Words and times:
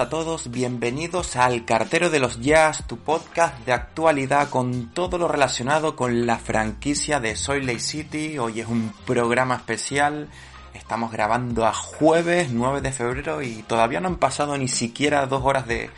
a 0.00 0.08
todos, 0.08 0.50
bienvenidos 0.50 1.36
al 1.36 1.66
Cartero 1.66 2.08
de 2.08 2.20
los 2.20 2.40
Jazz, 2.40 2.86
tu 2.86 2.96
podcast 2.96 3.66
de 3.66 3.74
actualidad 3.74 4.48
con 4.48 4.88
todo 4.94 5.18
lo 5.18 5.28
relacionado 5.28 5.94
con 5.94 6.24
la 6.24 6.38
franquicia 6.38 7.20
de 7.20 7.36
Soy 7.36 7.62
Lake 7.62 7.80
City. 7.80 8.38
Hoy 8.38 8.60
es 8.60 8.66
un 8.66 8.94
programa 9.04 9.56
especial, 9.56 10.30
estamos 10.72 11.12
grabando 11.12 11.66
a 11.66 11.74
jueves 11.74 12.50
9 12.50 12.80
de 12.80 12.92
febrero 12.92 13.42
y 13.42 13.62
todavía 13.64 14.00
no 14.00 14.08
han 14.08 14.16
pasado 14.16 14.56
ni 14.56 14.68
siquiera 14.68 15.26
dos 15.26 15.44
horas 15.44 15.66
de, 15.66 15.90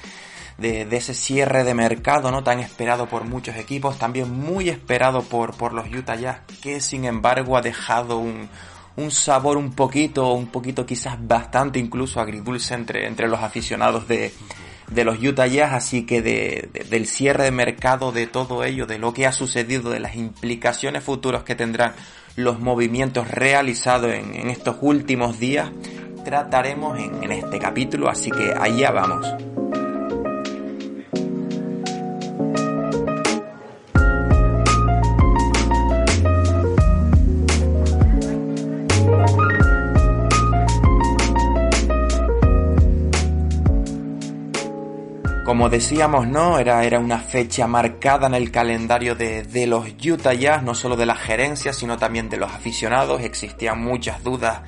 de, 0.59 0.89
ese 0.91 1.14
cierre 1.14 1.62
de 1.62 1.75
mercado, 1.75 2.33
¿no? 2.33 2.42
Tan 2.42 2.59
esperado 2.59 3.06
por 3.06 3.23
muchos 3.23 3.55
equipos, 3.55 3.98
también 3.98 4.28
muy 4.33 4.69
esperado 4.69 5.23
por, 5.23 5.55
por 5.55 5.73
los 5.73 5.87
Utah 5.87 6.16
Jazz, 6.16 6.41
que 6.61 6.80
sin 6.80 7.05
embargo 7.05 7.56
ha 7.56 7.62
dejado 7.62 8.19
un, 8.19 8.48
un 8.96 9.10
sabor 9.10 9.56
un 9.56 9.73
poquito, 9.73 10.32
un 10.32 10.46
poquito 10.46 10.84
quizás 10.84 11.16
bastante 11.20 11.78
incluso 11.78 12.20
agridulce 12.20 12.74
entre, 12.74 13.06
entre 13.06 13.28
los 13.28 13.41
aficionados 13.41 14.06
de, 14.08 14.33
de 14.91 15.05
los 15.05 15.22
Utah 15.22 15.47
Jazz, 15.47 15.72
así 15.72 16.05
que 16.05 16.22
de, 16.22 16.69
del 16.91 17.06
cierre 17.06 17.44
de 17.44 17.50
mercado, 17.50 18.12
de 18.12 18.27
todo 18.27 18.64
ello, 18.64 18.86
de 18.86 18.98
lo 18.98 19.12
que 19.14 19.27
ha 19.27 19.33
sucedido, 19.33 19.91
de 19.91 20.00
las 20.00 20.17
implicaciones 20.17 21.02
futuras 21.02 21.42
que 21.42 21.55
tendrán 21.55 21.94
los 22.36 22.61
movimientos 22.61 23.30
realizados 23.30 24.12
en, 24.12 24.50
estos 24.50 24.77
últimos 24.80 25.39
días, 25.39 25.70
trataremos 26.24 26.98
en, 26.98 27.24
en 27.24 27.33
este 27.33 27.58
capítulo, 27.58 28.08
así 28.08 28.30
que 28.30 28.52
allá 28.52 28.91
vamos. 28.91 29.27
Como 45.53 45.69
decíamos, 45.69 46.27
¿no? 46.27 46.58
Era, 46.58 46.83
era 46.83 46.98
una 46.98 47.19
fecha 47.19 47.67
marcada 47.67 48.27
en 48.27 48.34
el 48.34 48.50
calendario 48.50 49.14
de, 49.14 49.67
los 49.67 49.86
Utah 50.03 50.33
Jazz, 50.33 50.62
no 50.62 50.75
solo 50.75 50.97
de 50.97 51.05
la 51.05 51.14
gerencia, 51.14 51.75
sino 51.75 51.98
también 51.98 52.31
de 52.31 52.39
los 52.39 52.50
aficionados. 52.50 53.20
Existían 53.20 53.78
muchas 53.78 54.25
dudas 54.25 54.62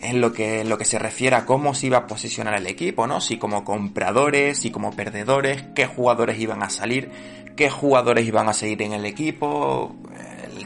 en 0.00 0.20
lo 0.20 0.32
que, 0.32 0.62
en 0.62 0.68
lo 0.68 0.76
que 0.76 0.86
se 0.86 0.98
refiere 0.98 1.36
a 1.36 1.46
cómo 1.46 1.72
se 1.72 1.86
iba 1.86 1.98
a 1.98 2.06
posicionar 2.08 2.54
el 2.54 2.66
equipo, 2.66 3.06
¿no? 3.06 3.20
Si 3.20 3.38
como 3.38 3.62
compradores, 3.62 4.58
si 4.58 4.72
como 4.72 4.90
perdedores, 4.90 5.66
qué 5.72 5.86
jugadores 5.86 6.40
iban 6.40 6.64
a 6.64 6.68
salir, 6.68 7.12
qué 7.56 7.70
jugadores 7.70 8.26
iban 8.26 8.48
a 8.48 8.54
seguir 8.54 8.82
en 8.82 8.92
el 8.92 9.04
equipo, 9.04 9.94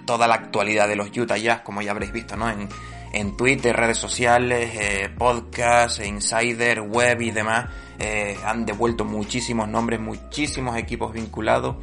toda 0.06 0.27
la 0.27 0.36
actualidad 0.36 0.89
de 0.89 0.96
los 0.96 1.14
Utah 1.14 1.36
Jazz, 1.36 1.61
como 1.61 1.83
ya 1.83 1.91
habréis 1.91 2.12
visto, 2.12 2.39
¿no? 2.39 2.48
En, 2.48 2.70
en 3.12 3.36
Twitter, 3.36 3.77
redes 3.77 3.98
sociales, 3.98 4.70
eh, 4.72 5.11
podcasts, 5.14 6.02
insider, 6.02 6.80
web 6.80 7.20
y 7.20 7.33
demás 7.33 7.66
eh, 7.98 8.36
han 8.44 8.64
devuelto 8.64 9.04
muchísimos 9.04 9.68
nombres, 9.68 10.00
muchísimos 10.00 10.77
equipos 10.77 11.12
vinculados, 11.12 11.77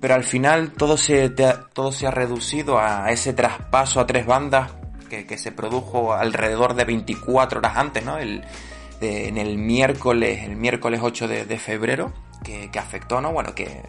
pero 0.00 0.14
al 0.14 0.24
final 0.24 0.72
todo 0.72 0.96
se, 0.96 1.30
todo 1.30 1.92
se 1.92 2.06
ha 2.06 2.10
reducido 2.10 2.78
a 2.78 3.10
ese 3.10 3.32
traspaso 3.32 4.00
a 4.00 4.06
tres 4.06 4.26
bandas 4.26 4.72
que, 5.08 5.38
se 5.38 5.52
produjo 5.52 6.12
alrededor 6.12 6.74
de 6.74 6.84
24 6.84 7.60
horas 7.60 7.76
antes, 7.76 8.04
¿no? 8.04 8.18
El, 8.18 8.44
en 9.00 9.38
el 9.38 9.56
miércoles, 9.56 10.42
el 10.42 10.56
miércoles 10.56 11.00
8 11.02 11.28
de, 11.28 11.58
febrero, 11.58 12.12
que, 12.42 12.70
afectó, 12.78 13.20
¿no? 13.20 13.32
Bueno, 13.32 13.54
que, 13.54 13.82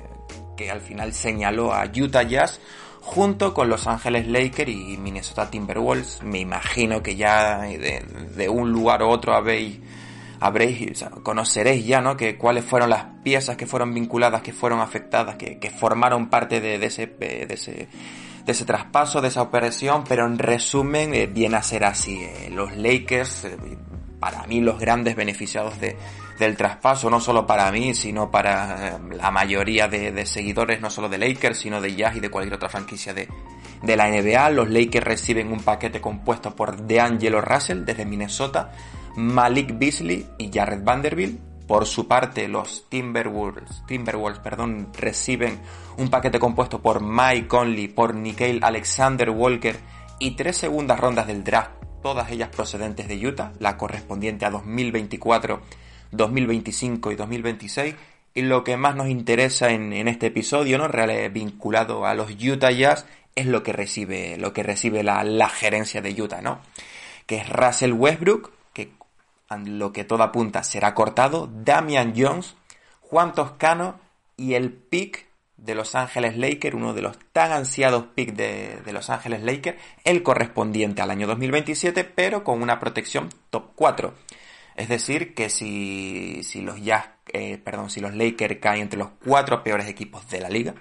que 0.55 0.69
al 0.69 0.81
final 0.81 1.13
señaló 1.13 1.73
a 1.73 1.85
Utah 1.85 2.23
Jazz 2.23 2.61
junto 3.01 3.53
con 3.53 3.69
Los 3.69 3.87
Ángeles 3.87 4.27
Lakers 4.27 4.69
y 4.69 4.97
Minnesota 4.97 5.49
Timberwolves. 5.49 6.21
Me 6.23 6.39
imagino 6.39 7.01
que 7.01 7.15
ya 7.15 7.61
de, 7.61 8.05
de 8.35 8.49
un 8.49 8.71
lugar 8.71 9.01
u 9.01 9.07
otro 9.07 9.33
habéis 9.33 9.79
habréis, 10.39 11.03
conoceréis 11.23 11.85
ya, 11.85 12.01
¿no? 12.01 12.15
Que 12.17 12.37
cuáles 12.37 12.65
fueron 12.65 12.89
las 12.89 13.05
piezas 13.23 13.57
que 13.57 13.65
fueron 13.65 13.93
vinculadas, 13.93 14.41
que 14.41 14.53
fueron 14.53 14.79
afectadas, 14.79 15.35
que, 15.35 15.59
que 15.59 15.69
formaron 15.69 16.29
parte 16.29 16.61
de, 16.61 16.75
ese, 16.85 17.07
de, 17.07 17.47
ese, 17.49 17.87
de 18.45 18.51
ese 18.51 18.65
traspaso, 18.65 19.21
de 19.21 19.29
esa 19.29 19.41
operación, 19.41 20.03
pero 20.07 20.25
en 20.25 20.37
resumen 20.37 21.13
eh, 21.13 21.27
viene 21.27 21.57
a 21.57 21.63
ser 21.63 21.85
así. 21.85 22.23
Eh, 22.23 22.49
los 22.51 22.75
Lakers, 22.75 23.45
eh, 23.45 23.57
para 24.19 24.45
mí 24.47 24.61
los 24.61 24.79
grandes 24.79 25.15
beneficiados 25.15 25.79
de, 25.79 25.97
del 26.39 26.55
traspaso, 26.55 27.09
no 27.09 27.19
solo 27.19 27.45
para 27.45 27.71
mí, 27.71 27.93
sino 27.93 28.31
para 28.31 28.99
la 28.99 29.31
mayoría 29.31 29.87
de, 29.87 30.11
de, 30.11 30.25
seguidores, 30.25 30.81
no 30.81 30.89
solo 30.89 31.09
de 31.09 31.17
Lakers, 31.17 31.59
sino 31.59 31.81
de 31.81 31.95
Jazz 31.95 32.15
y 32.15 32.19
de 32.19 32.29
cualquier 32.29 32.55
otra 32.55 32.69
franquicia 32.69 33.13
de, 33.13 33.27
de 33.81 33.97
la 33.97 34.09
NBA. 34.09 34.49
Los 34.51 34.69
Lakers 34.69 35.05
reciben 35.05 35.51
un 35.51 35.61
paquete 35.61 36.01
compuesto 36.01 36.55
por 36.55 36.77
DeAngelo 36.83 37.41
Russell 37.41 37.85
desde 37.85 38.05
Minnesota, 38.05 38.71
Malik 39.17 39.79
Beasley 39.79 40.27
y 40.37 40.51
Jared 40.53 40.83
Vanderbilt. 40.83 41.39
Por 41.67 41.85
su 41.85 42.07
parte, 42.07 42.47
los 42.47 42.87
Timberwolves, 42.87 43.83
Timberwolves 43.87 44.39
perdón, 44.39 44.89
reciben 44.97 45.59
un 45.97 46.09
paquete 46.09 46.39
compuesto 46.39 46.81
por 46.81 47.01
Mike 47.01 47.47
Conley, 47.47 47.89
por 47.89 48.15
Nikhil 48.15 48.59
Alexander 48.63 49.31
Walker 49.31 49.75
y 50.19 50.35
tres 50.35 50.55
segundas 50.55 50.99
rondas 50.99 51.27
del 51.27 51.43
draft, 51.43 51.71
todas 52.01 52.31
ellas 52.31 52.49
procedentes 52.49 53.09
de 53.09 53.27
Utah, 53.27 53.51
la 53.59 53.75
correspondiente 53.75 54.45
a 54.45 54.49
2024, 54.51 55.61
2025 56.11 57.11
y 57.11 57.15
2026. 57.15 57.95
Y 58.35 58.43
lo 58.43 58.63
que 58.63 58.77
más 58.77 58.95
nos 58.95 59.09
interesa 59.09 59.71
en, 59.71 60.07
este 60.07 60.27
episodio, 60.27 60.77
¿no? 60.77 60.87
Real, 60.87 61.31
vinculado 61.31 62.05
a 62.05 62.13
los 62.13 62.31
Utah 62.31 62.71
Jazz, 62.71 63.07
es 63.35 63.47
lo 63.47 63.63
que 63.63 63.73
recibe, 63.73 64.37
lo 64.37 64.53
que 64.53 64.63
recibe 64.63 65.03
la, 65.03 65.23
la 65.23 65.49
gerencia 65.49 66.01
de 66.01 66.21
Utah, 66.21 66.41
¿no? 66.41 66.61
Que 67.25 67.37
es 67.37 67.49
Russell 67.49 67.93
Westbrook, 67.93 68.51
lo 69.49 69.93
que 69.93 70.03
todo 70.03 70.23
apunta 70.23 70.63
será 70.63 70.93
cortado, 70.93 71.49
Damian 71.51 72.13
Jones, 72.15 72.55
Juan 73.01 73.33
Toscano 73.33 73.99
y 74.35 74.53
el 74.53 74.71
pick 74.71 75.27
de 75.57 75.73
Los 75.73 75.95
Ángeles 75.95 76.37
Lakers, 76.37 76.75
uno 76.75 76.93
de 76.93 77.01
los 77.01 77.17
tan 77.31 77.51
ansiados 77.51 78.05
picks 78.13 78.37
de, 78.37 78.81
Los 78.91 79.09
Ángeles 79.09 79.41
Lakers, 79.43 79.77
el 80.03 80.21
correspondiente 80.23 81.01
al 81.01 81.11
año 81.11 81.27
2027, 81.27 82.03
pero 82.03 82.43
con 82.43 82.61
una 82.61 82.79
protección 82.79 83.29
top 83.49 83.71
4. 83.75 84.13
Es 84.75 84.87
decir, 84.89 85.33
que 85.33 85.49
si, 85.49 86.43
si 86.43 86.61
los 86.61 86.77
eh, 87.33 87.57
perdón, 87.57 87.89
si 87.89 87.99
los 87.99 88.13
Lakers 88.13 88.59
caen 88.59 88.83
entre 88.83 88.99
los 88.99 89.09
cuatro 89.25 89.63
peores 89.63 89.87
equipos 89.87 90.29
de 90.29 90.39
la 90.39 90.49
liga, 90.49 90.75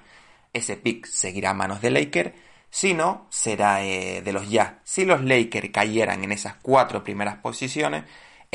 ese 0.53 0.77
pick 0.77 1.06
seguirá 1.06 1.50
a 1.50 1.54
manos 1.54 1.81
de 1.81 1.91
Lakers. 1.91 2.33
Si 2.69 2.93
no, 2.93 3.27
será 3.31 3.83
eh, 3.84 4.21
de 4.22 4.33
los 4.34 4.50
Jazz. 4.50 4.75
Si 4.84 5.06
los 5.06 5.22
Lakers 5.25 5.71
cayeran 5.71 6.25
en 6.25 6.33
esas 6.33 6.56
cuatro 6.56 7.03
primeras 7.03 7.37
posiciones, 7.37 8.04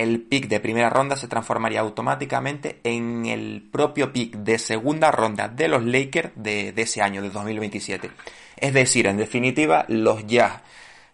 el 0.01 0.21
pick 0.21 0.47
de 0.47 0.59
primera 0.59 0.89
ronda 0.89 1.15
se 1.15 1.27
transformaría 1.27 1.79
automáticamente 1.79 2.79
en 2.83 3.25
el 3.25 3.69
propio 3.71 4.11
pick 4.11 4.35
de 4.35 4.57
segunda 4.57 5.11
ronda 5.11 5.47
de 5.47 5.67
los 5.67 5.83
Lakers 5.83 6.31
de, 6.35 6.73
ese 6.75 7.01
año, 7.01 7.21
de 7.21 7.29
2027. 7.29 8.09
Es 8.57 8.73
decir, 8.73 9.07
en 9.07 9.17
definitiva, 9.17 9.85
los 9.87 10.25
Jazz 10.25 10.61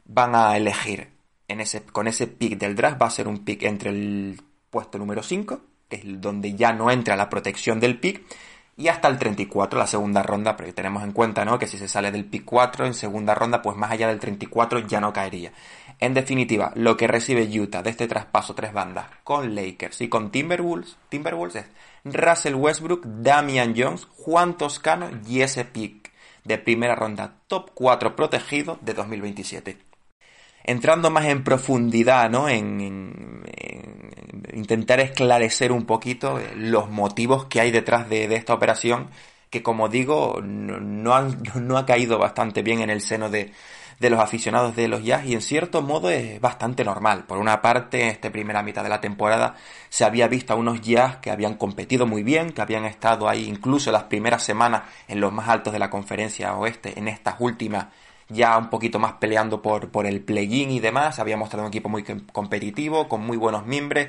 van 0.06 0.36
a 0.36 0.56
elegir 0.56 1.10
en 1.48 1.62
ese, 1.62 1.84
con 1.84 2.08
ese 2.08 2.28
pick 2.28 2.58
del 2.58 2.76
draft, 2.76 3.02
va 3.02 3.08
a 3.08 3.12
ser 3.12 3.28
un 3.28 3.44
pick 3.44 3.64
entre 3.64 3.90
el 3.90 4.42
puesto 4.70 4.98
número 4.98 5.24
5, 5.24 5.62
que 5.90 5.96
es 5.98 6.22
donde 6.22 6.56
ya 6.56 6.74
no 6.74 6.92
entra 6.92 7.16
la 7.16 7.30
protección 7.30 7.80
del 7.80 8.00
pick, 8.00 8.24
y 8.78 8.90
hasta 8.90 9.08
el 9.08 9.18
34, 9.18 9.80
la 9.80 9.88
segunda 9.88 10.22
ronda, 10.22 10.56
pero 10.56 10.72
tenemos 10.72 11.04
en 11.04 11.12
cuenta 11.12 11.44
¿no? 11.44 11.58
que 11.58 11.66
si 11.66 11.80
se 11.80 11.88
sale 11.88 12.12
del 12.12 12.26
pick 12.26 12.46
4 12.46 12.86
en 12.86 12.94
segunda 12.94 13.34
ronda, 13.34 13.64
pues 13.64 13.76
más 13.76 13.90
allá 13.90 14.08
del 14.08 14.20
34 14.20 14.80
ya 14.80 15.02
no 15.02 15.12
caería. 15.12 15.52
En 16.00 16.14
definitiva, 16.14 16.72
lo 16.76 16.96
que 16.96 17.08
recibe 17.08 17.50
Utah 17.60 17.82
de 17.82 17.90
este 17.90 18.08
traspaso 18.08 18.54
tres 18.54 18.74
bandas 18.74 19.08
con 19.24 19.56
Lakers 19.56 20.02
y 20.02 20.10
con 20.10 20.30
Timberwolves, 20.30 20.96
Timberwolves 21.10 21.56
es 21.56 21.66
Russell 22.06 22.54
Westbrook, 22.54 23.04
Damian 23.04 23.74
Jones, 23.76 24.08
Juan 24.16 24.58
Toscano 24.58 25.10
y 25.28 25.42
ese 25.42 25.66
pick 25.66 26.12
de 26.44 26.60
primera 26.60 26.96
ronda 26.96 27.34
top 27.48 27.72
4 27.74 28.16
protegido 28.16 28.78
de 28.82 28.94
2027. 28.94 29.87
Entrando 30.68 31.10
más 31.10 31.26
en 31.26 31.44
profundidad, 31.44 32.30
¿no? 32.30 32.48
En, 32.48 33.44
intentar 34.54 35.00
esclarecer 35.00 35.72
un 35.72 35.86
poquito 35.86 36.40
los 36.56 36.90
motivos 36.90 37.46
que 37.46 37.62
hay 37.62 37.72
detrás 37.72 38.10
de, 38.10 38.26
esta 38.36 38.54
operación, 38.54 39.10
que 39.50 39.64
como 39.64 39.88
digo, 39.90 40.42
no, 40.44 41.22
no 41.56 41.78
ha 41.78 41.86
caído 41.86 42.20
bastante 42.20 42.62
bien 42.62 42.82
en 42.82 42.90
el 42.90 43.02
seno 43.02 43.30
de, 43.30 43.52
de 44.00 44.10
los 44.10 44.20
aficionados 44.20 44.76
de 44.76 44.88
los 44.88 45.04
Jazz 45.04 45.26
y 45.26 45.34
en 45.34 45.42
cierto 45.42 45.82
modo 45.82 46.10
es 46.10 46.40
bastante 46.40 46.84
normal. 46.84 47.26
Por 47.26 47.38
una 47.38 47.62
parte, 47.62 48.04
en 48.04 48.10
esta 48.10 48.32
primera 48.32 48.62
mitad 48.62 48.84
de 48.84 48.90
la 48.90 49.02
temporada 49.02 49.56
se 49.90 50.06
había 50.06 50.28
visto 50.28 50.54
a 50.54 50.56
unos 50.56 50.82
Jazz 50.82 51.18
que 51.18 51.32
habían 51.32 51.56
competido 51.56 52.06
muy 52.06 52.24
bien, 52.24 52.52
que 52.52 52.62
habían 52.62 52.86
estado 52.86 53.28
ahí 53.28 53.48
incluso 53.48 53.92
las 53.92 54.04
primeras 54.04 54.44
semanas 54.44 54.84
en 55.08 55.20
los 55.20 55.34
más 55.34 55.50
altos 55.50 55.74
de 55.74 55.80
la 55.80 55.90
conferencia 55.90 56.56
oeste, 56.56 56.98
en 56.98 57.08
estas 57.08 57.36
últimas 57.40 57.88
ya 58.30 58.58
un 58.58 58.70
poquito 58.70 59.00
más 59.00 59.14
peleando 59.14 59.62
por, 59.62 59.90
por 59.90 60.06
el 60.06 60.22
play-in 60.22 60.72
y 60.72 60.80
demás. 60.80 61.20
Había 61.20 61.38
mostrado 61.38 61.66
un 61.66 61.70
equipo 61.70 61.90
muy 61.90 62.04
competitivo, 62.04 63.08
con 63.08 63.22
muy 63.22 63.38
buenos 63.38 63.66
miembros. 63.66 64.08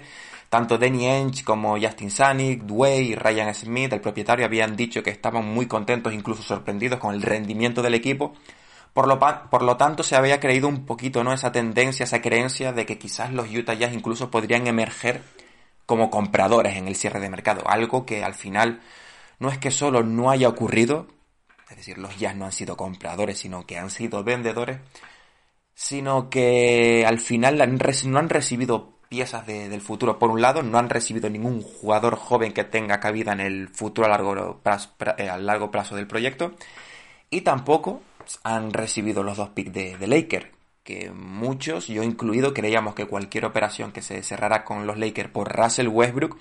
Tanto 0.49 0.79
Danny 0.79 1.07
Ench 1.07 1.45
como 1.45 1.79
Justin 1.79 2.11
Sanic, 2.11 2.63
Dwayne 2.63 3.05
y 3.05 3.15
Ryan 3.15 3.55
Smith, 3.55 3.93
el 3.93 4.01
propietario, 4.01 4.47
habían 4.47 4.77
dicho 4.77 5.03
que 5.03 5.11
estaban 5.11 5.45
muy 5.45 5.67
contentos, 5.67 6.15
incluso 6.15 6.43
sorprendidos 6.43 6.99
con 6.99 7.15
el 7.15 7.23
rendimiento 7.23 7.83
del 7.83 7.95
equipo. 7.95 8.33
Por 8.95 9.07
lo, 9.07 9.19
por 9.19 9.63
lo 9.63 9.77
tanto, 9.77 10.03
se 10.03 10.17
había 10.17 10.41
creído 10.41 10.67
un 10.67 10.87
poquito, 10.87 11.23
¿no? 11.23 11.33
Esa 11.33 11.53
tendencia, 11.53 12.05
esa 12.05 12.23
creencia 12.23 12.73
de 12.73 12.87
que 12.87 12.99
quizás 12.99 13.33
los 13.33 13.55
Utah 13.55 13.75
Jazz 13.75 13.93
incluso 13.93 14.31
podrían 14.31 14.67
emerger 14.67 15.23
como 15.85 16.11
compradores 16.11 16.77
en 16.77 16.89
el 16.89 16.97
cierre 16.97 17.21
de 17.21 17.31
mercado. 17.31 17.63
Algo 17.69 18.07
que 18.07 18.25
al 18.25 18.35
final 18.35 18.81
no 19.39 19.51
es 19.51 19.59
que 19.59 19.71
solo 19.71 20.03
no 20.03 20.31
haya 20.31 20.49
ocurrido, 20.49 21.07
es 21.71 21.77
decir, 21.77 21.99
los 21.99 22.19
Jazz 22.19 22.37
no 22.37 22.47
han 22.47 22.53
sido 22.53 22.77
compradores, 22.77 23.39
sino 23.39 23.67
que 23.67 23.79
han 23.79 23.91
sido 23.91 24.25
vendedores, 24.25 24.79
sino 25.75 26.31
que 26.31 27.05
al 27.07 27.19
final 27.19 27.59
no 27.59 28.19
han 28.19 28.29
recibido 28.29 28.99
piezas 29.09 29.47
del 29.47 29.81
futuro. 29.81 30.19
Por 30.19 30.31
un 30.31 30.43
lado, 30.43 30.63
no 30.63 30.79
han 30.79 30.91
recibido 30.91 31.31
ningún 31.31 31.63
jugador 31.63 32.17
joven 32.17 32.53
que 32.53 32.65
tenga 32.65 33.01
cabida 33.01 33.33
en 33.33 33.41
el 33.41 33.69
futuro 33.69 34.07
a 34.07 34.11
largo 34.11 34.61
plazo, 34.63 34.91
eh, 35.19 35.29
a 35.29 35.39
largo 35.39 35.71
plazo 35.71 35.97
del 35.97 36.07
proyecto. 36.07 36.53
Y 37.31 37.43
tampoco 37.43 38.03
han 38.43 38.73
recibido 38.73 39.23
los 39.23 39.37
dos 39.37 39.51
picks 39.51 39.73
de, 39.73 39.97
de 39.97 40.07
Laker, 40.07 40.53
que 40.85 41.11
muchos, 41.11 41.89
yo 41.89 42.03
incluido, 42.03 42.55
creíamos 42.55 42.95
que 42.95 43.07
cualquier 43.07 43.45
operación 43.45 43.93
que 43.93 44.03
se 44.03 44.23
cerrara 44.23 44.65
con 44.65 44.87
los 44.87 44.99
Lakers 44.99 45.31
por 45.31 45.55
Russell 45.55 45.89
Westbrook, 45.89 46.39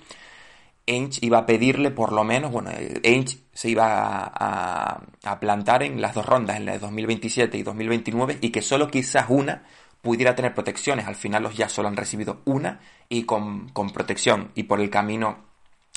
Ainge 0.88 1.18
iba 1.22 1.38
a 1.38 1.46
pedirle 1.46 1.90
por 1.90 2.12
lo 2.12 2.24
menos, 2.24 2.50
bueno, 2.50 2.70
Ainge 3.04 3.38
se 3.52 3.68
iba 3.70 4.32
a, 4.34 5.38
plantar 5.40 5.82
en 5.82 6.00
las 6.00 6.14
dos 6.14 6.26
rondas, 6.26 6.56
en 6.56 6.66
la 6.66 6.72
de 6.72 6.78
2027 6.78 7.58
y 7.58 7.62
2029, 7.62 8.38
y 8.40 8.50
que 8.50 8.62
solo 8.62 8.88
quizás 8.88 9.26
una 9.28 9.64
pudiera 10.02 10.34
tener 10.34 10.54
protecciones. 10.54 11.06
Al 11.06 11.16
final 11.16 11.42
los 11.42 11.56
ya 11.56 11.68
solo 11.68 11.88
han 11.88 11.96
recibido 11.96 12.40
una 12.44 12.80
y 13.08 13.24
con, 13.24 13.68
con 13.70 13.90
protección, 13.90 14.50
y 14.54 14.64
por 14.64 14.80
el 14.80 14.90
camino 14.90 15.48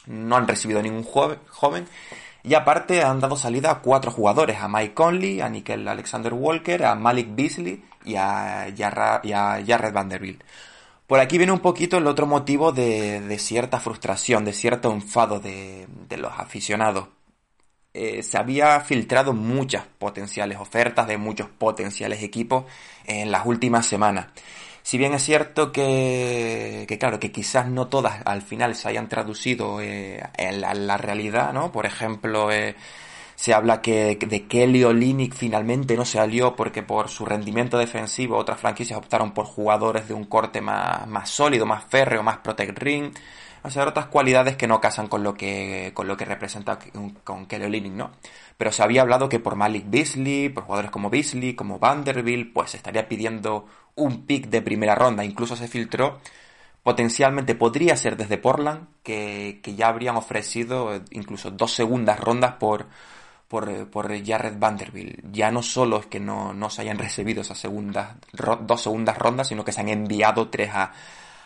no 0.08 0.36
han 0.36 0.48
recibido 0.48 0.82
ningún 0.82 1.04
joven. 1.04 1.88
Y 2.44 2.56
aparte 2.56 3.04
han 3.04 3.20
dado 3.20 3.36
salida 3.36 3.72
a 3.72 3.80
cuatro 3.82 4.12
jugadores, 4.12 4.60
a 4.60 4.68
Mike 4.68 4.94
Conley, 4.94 5.42
a 5.42 5.50
Nickel 5.50 5.88
Alexander 5.88 6.34
Walker, 6.34 6.86
a 6.86 6.96
Malik 6.96 7.36
Beasley 7.36 7.84
y 8.04 8.16
a, 8.16 8.68
Jared 8.76 9.94
Vanderbilt. 9.94 10.44
Por 11.12 11.20
aquí 11.20 11.38
viene 11.38 11.52
un 11.52 11.60
poquito 11.60 11.98
el 11.98 12.08
otro 12.08 12.26
motivo 12.26 12.72
de, 12.72 13.38
cierta 13.38 13.82
frustración, 13.82 14.46
de 14.46 14.54
cierto 14.54 14.94
enfado 14.94 15.42
de, 15.42 15.86
los 16.18 16.32
aficionados. 16.40 17.10
Eh, 17.94 18.24
se 18.24 18.38
había 18.38 18.80
filtrado 18.80 19.34
muchas 19.34 19.84
potenciales 19.86 20.58
ofertas 20.58 21.08
de 21.08 21.18
muchos 21.18 21.50
potenciales 21.50 22.24
equipos 22.24 22.64
en 23.04 23.30
las 23.30 23.46
últimas 23.46 23.88
semanas. 23.88 24.28
Si 24.84 24.98
bien 24.98 25.14
es 25.14 25.22
cierto 25.24 25.74
que, 25.74 26.86
que 26.88 26.98
claro, 26.98 27.20
que 27.20 27.34
quizás 27.34 27.68
no 27.68 27.88
todas 27.90 28.26
al 28.26 28.42
final 28.42 28.74
se 28.76 28.88
hayan 28.88 29.10
traducido 29.10 29.82
eh, 29.82 30.24
en 30.38 30.62
la, 30.62 30.98
realidad, 30.98 31.52
¿no? 31.52 31.74
Por 31.74 31.86
ejemplo, 31.86 32.54
eh, 32.54 32.78
se 33.42 33.56
habla 33.56 33.82
que 33.82 34.18
de 34.18 34.46
Kelly 34.46 34.84
Olynyk 34.84 35.34
finalmente 35.34 35.98
no 35.98 36.06
salió 36.06 36.56
porque 36.56 36.84
por 36.84 37.10
su 37.10 37.26
rendimiento 37.26 37.80
defensivo 37.80 38.38
otras 38.38 38.60
franquicias 38.60 39.00
optaron 39.00 39.34
por 39.34 39.48
jugadores 39.48 40.08
de 40.08 40.14
un 40.14 40.26
corte 40.26 40.62
más, 40.62 41.08
más 41.08 41.32
sólido, 41.32 41.66
más 41.66 41.84
férreo, 41.86 42.22
más 42.22 42.38
protect 42.38 42.78
ring. 42.78 43.12
O 43.64 43.72
sea, 43.72 43.88
otras 43.88 44.06
cualidades 44.06 44.58
que 44.58 44.68
no 44.68 44.80
casan 44.80 45.08
con 45.08 45.24
lo 45.24 45.34
que, 45.34 45.90
con 45.96 46.08
lo 46.08 46.16
que 46.18 46.26
representa 46.26 46.78
con 47.24 47.48
Kelly 47.48 47.66
Olynyk, 47.66 47.94
¿no? 47.94 48.12
Pero 48.58 48.72
se 48.72 48.84
había 48.84 49.02
hablado 49.02 49.28
que 49.28 49.40
por 49.40 49.56
Malik 49.56 49.86
Beasley, 49.88 50.50
por 50.50 50.66
jugadores 50.66 50.92
como 50.92 51.10
Beasley, 51.10 51.56
como 51.56 51.80
Vanderbilt, 51.80 52.54
pues 52.54 52.70
se 52.70 52.78
estaría 52.78 53.08
pidiendo 53.08 53.66
un 53.96 54.28
pick 54.28 54.50
de 54.50 54.62
primera 54.62 54.94
ronda. 54.94 55.26
Incluso 55.26 55.56
se 55.56 55.68
filtró, 55.68 56.20
potencialmente 56.84 57.56
podría 57.56 57.96
ser 57.98 58.18
desde 58.18 58.38
Portland, 58.38 58.88
que, 59.02 59.62
que 59.64 59.74
ya 59.74 59.88
habrían 59.88 60.16
ofrecido 60.16 60.94
eh, 60.94 61.02
incluso 61.10 61.50
dos 61.50 61.74
segundas 61.74 62.20
rondas 62.20 62.54
por, 62.60 62.86
por, 63.52 63.90
por 63.90 64.26
Jared 64.26 64.58
Vanderbilt. 64.58 65.26
Ya 65.34 65.52
no 65.52 65.62
solo 65.62 66.00
es 66.00 66.06
que 66.06 66.22
no, 66.22 66.54
no 66.54 66.70
se 66.70 66.84
hayan 66.84 66.98
recibido 66.98 67.42
esas 67.42 67.58
segundas, 67.58 68.16
dos 68.62 68.82
segundas 68.82 69.18
rondas, 69.18 69.50
sino 69.50 69.66
que 69.66 69.74
se 69.74 69.82
han 69.82 69.90
enviado 69.90 70.48
tres 70.48 70.72
a, 70.74 70.94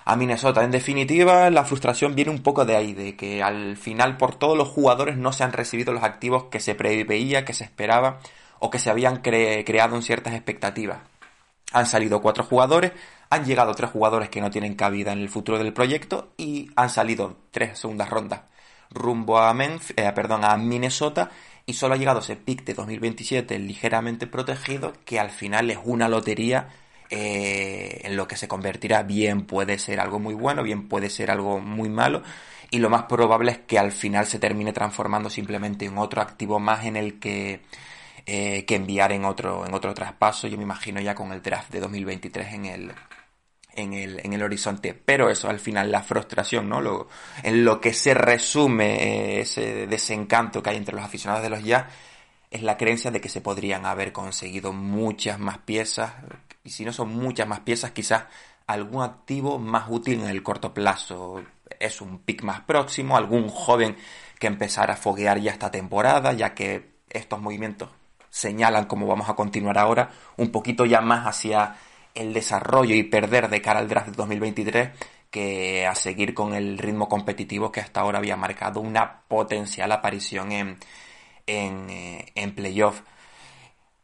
a 0.06 0.16
Minnesota. 0.16 0.64
En 0.64 0.70
definitiva, 0.70 1.50
la 1.50 1.66
frustración 1.66 2.14
viene 2.14 2.30
un 2.30 2.44
poco 2.44 2.64
de 2.64 2.76
ahí, 2.76 2.94
de 2.94 3.16
que 3.16 3.42
al 3.42 3.76
final 3.76 4.18
por 4.18 4.36
todos 4.36 4.56
los 4.56 4.68
jugadores 4.68 5.18
no 5.18 5.34
se 5.34 5.46
han 5.46 5.52
recibido 5.52 5.94
los 5.94 6.04
activos 6.04 6.44
que 6.52 6.60
se 6.60 6.76
preveía, 6.76 7.44
que 7.44 7.54
se 7.54 7.64
esperaba 7.64 8.20
o 8.60 8.70
que 8.70 8.78
se 8.78 8.92
habían 8.92 9.18
creado 9.24 9.96
en 9.96 10.04
ciertas 10.04 10.36
expectativas. 10.36 11.00
Han 11.74 11.88
salido 11.88 12.22
cuatro 12.22 12.44
jugadores, 12.44 12.92
han 13.32 13.46
llegado 13.46 13.74
tres 13.74 13.90
jugadores 13.90 14.30
que 14.30 14.42
no 14.42 14.52
tienen 14.52 14.76
cabida 14.76 15.12
en 15.12 15.20
el 15.20 15.30
futuro 15.30 15.58
del 15.58 15.74
proyecto 15.74 16.34
y 16.38 16.70
han 16.76 16.92
salido 16.92 17.36
tres 17.52 17.80
segundas 17.80 18.12
rondas 18.12 18.42
rumbo 18.96 19.40
a, 19.40 19.56
eh, 19.96 20.12
perdón, 20.14 20.44
a 20.44 20.58
Minnesota 20.58 21.30
y 21.66 21.74
solo 21.74 21.96
ha 21.96 21.98
llegado 21.98 22.20
ese 22.20 22.36
pick 22.36 22.64
de 22.64 22.74
2027 22.74 23.60
ligeramente 23.60 24.28
protegido 24.28 24.94
que 25.06 25.20
al 25.20 25.32
final 25.32 25.72
es 25.72 25.80
una 25.84 26.08
lotería 26.08 26.70
eh, 27.10 28.02
en 28.04 28.16
lo 28.16 28.28
que 28.28 28.38
se 28.38 28.48
convertirá 28.48 29.04
bien 29.04 29.46
puede 29.46 29.78
ser 29.78 30.00
algo 30.00 30.20
muy 30.20 30.34
bueno, 30.34 30.64
bien 30.64 30.88
puede 30.88 31.10
ser 31.10 31.32
algo 31.32 31.60
muy 31.60 31.90
malo 31.90 32.24
y 32.72 32.80
lo 32.80 32.90
más 32.90 33.04
probable 33.04 33.52
es 33.52 33.58
que 33.60 33.80
al 33.80 33.92
final 33.92 34.26
se 34.26 34.40
termine 34.40 34.74
transformando 34.74 35.30
simplemente 35.30 35.86
en 35.86 35.98
otro 35.98 36.22
activo 36.22 36.60
más 36.60 36.86
en 36.86 36.96
el 36.96 37.20
que 37.20 37.62
eh, 38.28 38.66
que 38.66 38.76
enviar 38.76 39.12
en 39.12 39.24
otro, 39.24 39.68
en 39.68 39.74
otro 39.76 39.94
traspaso. 39.94 40.48
Yo 40.48 40.58
me 40.58 40.64
imagino 40.64 41.00
ya 41.00 41.14
con 41.14 41.32
el 41.32 41.44
draft 41.44 41.72
de 41.72 41.80
2023 41.80 42.54
en 42.54 42.66
el, 42.66 42.92
en 43.76 43.94
el, 43.94 44.20
en 44.24 44.34
el 44.34 44.44
horizonte. 44.44 44.94
Pero 44.94 45.30
eso, 45.30 45.50
al 45.50 45.60
final, 45.60 45.92
la 45.92 46.04
frustración, 46.04 46.70
¿no? 46.70 46.82
Lo, 46.82 47.08
en 47.44 47.66
lo 47.66 47.80
que 47.82 47.94
se 47.94 48.14
resume 48.14 48.96
eh, 49.38 49.42
ese 49.42 49.88
desencanto 49.88 50.64
que 50.64 50.72
hay 50.72 50.78
entre 50.78 50.96
los 50.96 51.04
aficionados 51.04 51.44
de 51.44 51.50
los 51.50 51.64
Jazz 51.64 51.86
es 52.52 52.64
la 52.64 52.78
creencia 52.78 53.12
de 53.12 53.22
que 53.22 53.30
se 53.30 53.42
podrían 53.42 53.86
haber 53.86 54.12
conseguido 54.12 54.72
muchas 54.74 55.40
más 55.40 55.58
piezas. 55.60 56.14
Y 56.64 56.70
si 56.70 56.86
no 56.86 56.94
son 56.94 57.10
muchas 57.10 57.48
más 57.48 57.60
piezas, 57.62 57.92
quizás 57.92 58.26
algún 58.68 59.04
activo 59.04 59.60
más 59.60 59.86
útil 59.90 60.22
en 60.22 60.30
el 60.30 60.42
corto 60.42 60.74
plazo. 60.74 61.44
Es 61.80 62.02
un 62.02 62.20
pick 62.20 62.44
más 62.44 62.62
próximo, 62.62 63.18
algún 63.18 63.50
joven 63.50 63.98
que 64.40 64.48
empezara 64.48 64.94
a 64.94 64.98
foguear 64.98 65.40
ya 65.40 65.52
esta 65.52 65.72
temporada, 65.72 66.34
ya 66.34 66.54
que 66.54 66.96
estos 67.10 67.42
movimientos 67.42 67.90
señalan, 68.30 68.86
como 68.86 69.08
vamos 69.08 69.30
a 69.30 69.36
continuar 69.36 69.78
ahora, 69.78 70.12
un 70.38 70.52
poquito 70.52 70.86
ya 70.86 71.02
más 71.02 71.26
hacia 71.26 71.76
el 72.16 72.34
desarrollo 72.34 72.96
y 72.96 73.04
perder 73.04 73.50
de 73.50 73.62
cara 73.62 73.80
al 73.80 73.88
draft 73.88 74.08
de 74.08 74.14
2023 74.14 74.90
que 75.30 75.86
a 75.86 75.96
seguir 75.96 76.34
con 76.34 76.54
el 76.54 76.78
ritmo 76.78 77.10
competitivo 77.10 77.72
que 77.72 77.82
hasta 77.82 78.02
ahora 78.02 78.20
había 78.20 78.38
marcado 78.38 78.80
una 78.80 79.22
potencial 79.28 79.92
aparición 79.92 80.52
en, 80.52 80.78
en, 81.46 81.90
eh, 81.90 82.32
en 82.36 82.56
playoff. 82.56 83.02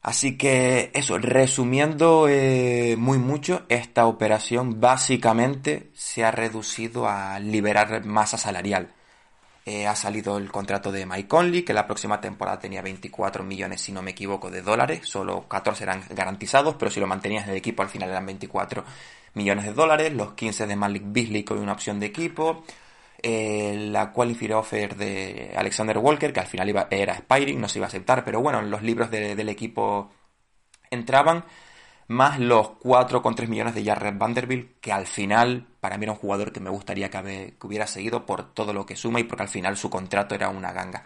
Así 0.01 0.37
que 0.37 0.91
eso, 0.95 1.17
resumiendo 1.19 2.27
eh, 2.27 2.95
muy 2.97 3.19
mucho, 3.19 3.65
esta 3.69 4.07
operación 4.07 4.81
básicamente 4.81 5.91
se 5.93 6.23
ha 6.23 6.31
reducido 6.31 7.07
a 7.07 7.39
liberar 7.39 8.03
masa 8.05 8.37
salarial. 8.37 8.91
Eh, 9.63 9.85
ha 9.85 9.95
salido 9.95 10.37
el 10.37 10.51
contrato 10.51 10.91
de 10.91 11.05
Mike 11.05 11.27
Conley, 11.27 11.61
que 11.63 11.73
la 11.73 11.85
próxima 11.85 12.19
temporada 12.19 12.59
tenía 12.59 12.81
24 12.81 13.43
millones, 13.43 13.81
si 13.81 13.91
no 13.91 14.01
me 14.01 14.11
equivoco, 14.11 14.49
de 14.49 14.61
dólares. 14.63 15.01
Solo 15.03 15.47
14 15.47 15.83
eran 15.83 16.03
garantizados, 16.09 16.75
pero 16.75 16.89
si 16.89 16.99
lo 16.99 17.05
mantenías 17.07 17.43
en 17.45 17.51
el 17.51 17.57
equipo 17.57 17.83
al 17.83 17.89
final 17.89 18.09
eran 18.09 18.25
24 18.25 18.83
millones 19.35 19.65
de 19.65 19.73
dólares. 19.73 20.13
Los 20.13 20.33
15 20.33 20.65
de 20.65 20.75
Malik 20.75 21.03
Beasley 21.05 21.43
con 21.43 21.59
una 21.59 21.73
opción 21.73 21.99
de 21.99 22.07
equipo. 22.07 22.63
Eh, 23.21 23.75
la 23.91 24.11
qualifier 24.11 24.53
offer 24.53 24.95
de 24.95 25.53
Alexander 25.55 25.97
Walker, 25.99 26.33
que 26.33 26.39
al 26.39 26.47
final 26.47 26.69
iba, 26.69 26.87
era 26.89 27.13
Spiring, 27.13 27.61
no 27.61 27.69
se 27.69 27.77
iba 27.77 27.85
a 27.85 27.89
aceptar, 27.89 28.23
pero 28.25 28.41
bueno, 28.41 28.61
los 28.63 28.81
libros 28.81 29.11
del 29.11 29.47
equipo 29.49 30.11
entraban 30.89 31.45
más 32.11 32.39
los 32.39 32.67
4,3 32.83 33.47
millones 33.47 33.73
de 33.73 33.83
Jared 33.83 34.17
Vanderbilt, 34.17 34.79
que 34.79 34.91
al 34.91 35.07
final 35.07 35.65
para 35.79 35.97
mí 35.97 36.03
era 36.03 36.11
un 36.11 36.19
jugador 36.19 36.51
que 36.51 36.59
me 36.59 36.69
gustaría 36.69 37.09
que, 37.09 37.55
hubiera 37.63 37.87
seguido 37.87 38.25
por 38.25 38.53
todo 38.53 38.73
lo 38.73 38.85
que 38.85 38.95
suma 38.95 39.19
y 39.19 39.23
porque 39.23 39.43
al 39.43 39.49
final 39.49 39.77
su 39.77 39.89
contrato 39.89 40.35
era 40.35 40.49
una 40.49 40.71
ganga. 40.71 41.05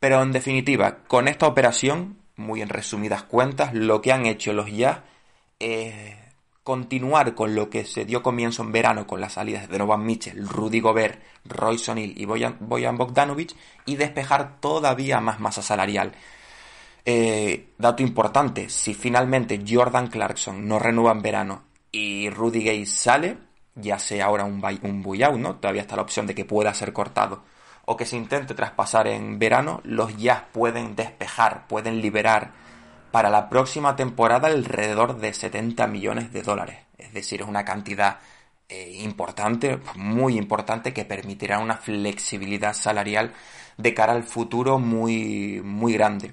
Pero 0.00 0.22
en 0.22 0.32
definitiva, 0.32 0.98
con 1.06 1.28
esta 1.28 1.46
operación, 1.46 2.18
muy 2.36 2.62
en 2.62 2.70
resumidas 2.70 3.22
cuentas, 3.24 3.74
lo 3.74 4.00
que 4.00 4.12
han 4.12 4.26
hecho 4.26 4.52
los 4.52 4.72
ya 4.72 5.04
es 5.58 6.16
continuar 6.64 7.34
con 7.34 7.54
lo 7.54 7.68
que 7.68 7.84
se 7.84 8.04
dio 8.04 8.22
comienzo 8.22 8.62
en 8.62 8.72
verano 8.72 9.06
con 9.06 9.20
las 9.20 9.34
salidas 9.34 9.68
de 9.68 9.72
Donovan 9.72 10.04
Mitchell, 10.04 10.48
Rudy 10.48 10.80
Gobert, 10.80 11.20
Roy 11.44 11.80
O'Neal 11.86 12.14
y 12.16 12.24
Boyan, 12.24 12.56
Boyan 12.60 12.96
Bogdanovic 12.96 13.54
y 13.86 13.96
despejar 13.96 14.60
todavía 14.60 15.20
más 15.20 15.38
masa 15.38 15.62
salarial. 15.62 16.12
Eh, 17.04 17.72
dato 17.78 18.02
importante, 18.02 18.68
si 18.68 18.94
finalmente 18.94 19.62
Jordan 19.66 20.08
Clarkson 20.08 20.66
no 20.66 20.78
renueva 20.78 21.12
en 21.12 21.22
verano 21.22 21.62
y 21.90 22.30
Rudy 22.30 22.62
Gay 22.62 22.86
sale, 22.86 23.38
ya 23.74 23.98
sea 23.98 24.26
ahora 24.26 24.44
un, 24.44 24.62
un 24.82 25.02
buyout, 25.02 25.38
¿no? 25.38 25.56
Todavía 25.56 25.82
está 25.82 25.96
la 25.96 26.02
opción 26.02 26.26
de 26.26 26.34
que 26.34 26.44
pueda 26.44 26.74
ser 26.74 26.92
cortado 26.92 27.42
o 27.86 27.96
que 27.96 28.06
se 28.06 28.16
intente 28.16 28.54
traspasar 28.54 29.08
en 29.08 29.38
verano, 29.38 29.80
los 29.82 30.16
Jazz 30.16 30.44
pueden 30.52 30.94
despejar, 30.94 31.66
pueden 31.66 32.00
liberar 32.00 32.52
para 33.10 33.30
la 33.30 33.48
próxima 33.48 33.96
temporada 33.96 34.48
alrededor 34.48 35.18
de 35.18 35.32
70 35.34 35.86
millones 35.88 36.32
de 36.32 36.42
dólares. 36.42 36.78
Es 36.98 37.12
decir, 37.12 37.40
es 37.40 37.48
una 37.48 37.64
cantidad 37.64 38.18
eh, 38.68 38.98
importante, 39.02 39.80
muy 39.96 40.38
importante, 40.38 40.92
que 40.92 41.04
permitirá 41.04 41.58
una 41.58 41.76
flexibilidad 41.78 42.74
salarial 42.74 43.32
de 43.76 43.94
cara 43.94 44.12
al 44.12 44.22
futuro 44.22 44.78
muy, 44.78 45.60
muy 45.64 45.94
grande. 45.94 46.32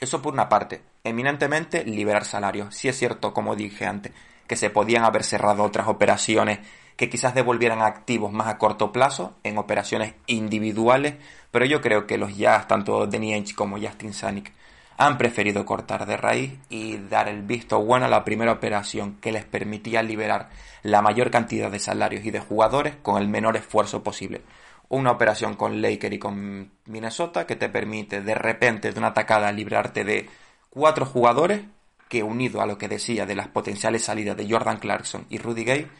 Eso 0.00 0.22
por 0.22 0.32
una 0.32 0.48
parte. 0.48 0.82
Eminentemente 1.04 1.84
liberar 1.84 2.24
salarios. 2.24 2.74
Sí 2.74 2.88
es 2.88 2.98
cierto, 2.98 3.34
como 3.34 3.54
dije 3.54 3.86
antes, 3.86 4.12
que 4.46 4.56
se 4.56 4.70
podían 4.70 5.04
haber 5.04 5.24
cerrado 5.24 5.62
otras 5.62 5.88
operaciones 5.88 6.60
que 6.96 7.08
quizás 7.08 7.34
devolvieran 7.34 7.80
activos 7.80 8.32
más 8.32 8.48
a 8.48 8.58
corto 8.58 8.92
plazo 8.92 9.34
en 9.42 9.56
operaciones 9.56 10.14
individuales, 10.26 11.14
pero 11.50 11.64
yo 11.64 11.80
creo 11.80 12.06
que 12.06 12.18
los 12.18 12.36
Jazz, 12.36 12.68
tanto 12.68 13.06
Danny 13.06 13.32
Ainge 13.32 13.54
como 13.54 13.78
Justin 13.78 14.12
Sanic, 14.12 14.52
han 14.98 15.16
preferido 15.16 15.64
cortar 15.64 16.04
de 16.04 16.18
raíz 16.18 16.58
y 16.68 16.98
dar 16.98 17.28
el 17.28 17.40
visto 17.40 17.82
bueno 17.82 18.04
a 18.04 18.10
la 18.10 18.22
primera 18.22 18.52
operación 18.52 19.16
que 19.20 19.32
les 19.32 19.46
permitía 19.46 20.02
liberar 20.02 20.50
la 20.82 21.00
mayor 21.00 21.30
cantidad 21.30 21.70
de 21.70 21.78
salarios 21.78 22.24
y 22.26 22.30
de 22.30 22.40
jugadores 22.40 22.96
con 23.00 23.20
el 23.20 23.28
menor 23.28 23.56
esfuerzo 23.56 24.02
posible. 24.02 24.42
Una 24.90 25.10
operación 25.10 25.56
con 25.56 25.80
Laker 25.80 26.12
y 26.12 26.18
con 26.18 26.70
Minnesota 26.84 27.46
que 27.46 27.56
te 27.56 27.68
permite 27.68 28.20
de 28.20 28.34
repente 28.34 28.92
de 28.92 28.98
una 28.98 29.08
atacada 29.08 29.50
librarte 29.50 30.04
de 30.04 30.28
cuatro 30.68 31.06
jugadores 31.06 31.62
que 32.08 32.22
unido 32.22 32.60
a 32.60 32.66
lo 32.66 32.76
que 32.76 32.88
decía 32.88 33.24
de 33.24 33.36
las 33.36 33.48
potenciales 33.48 34.04
salidas 34.04 34.36
de 34.36 34.48
Jordan 34.50 34.78
Clarkson 34.78 35.26
y 35.30 35.38
Rudy 35.38 35.64
Gay 35.64 35.90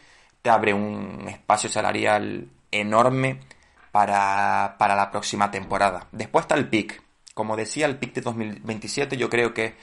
te 0.42 0.50
abre 0.50 0.74
un 0.74 1.26
espacio 1.28 1.70
salarial 1.70 2.48
enorme 2.70 3.40
para, 3.90 4.76
para 4.78 4.94
la 4.94 5.10
próxima 5.10 5.50
temporada. 5.50 6.06
Después 6.12 6.44
está 6.44 6.56
el 6.56 6.68
pick 6.68 7.02
como 7.40 7.56
decía, 7.56 7.86
el 7.86 7.96
pick 7.96 8.12
de 8.14 8.20
2027 8.20 9.16
yo 9.16 9.30
creo 9.30 9.54
que 9.54 9.74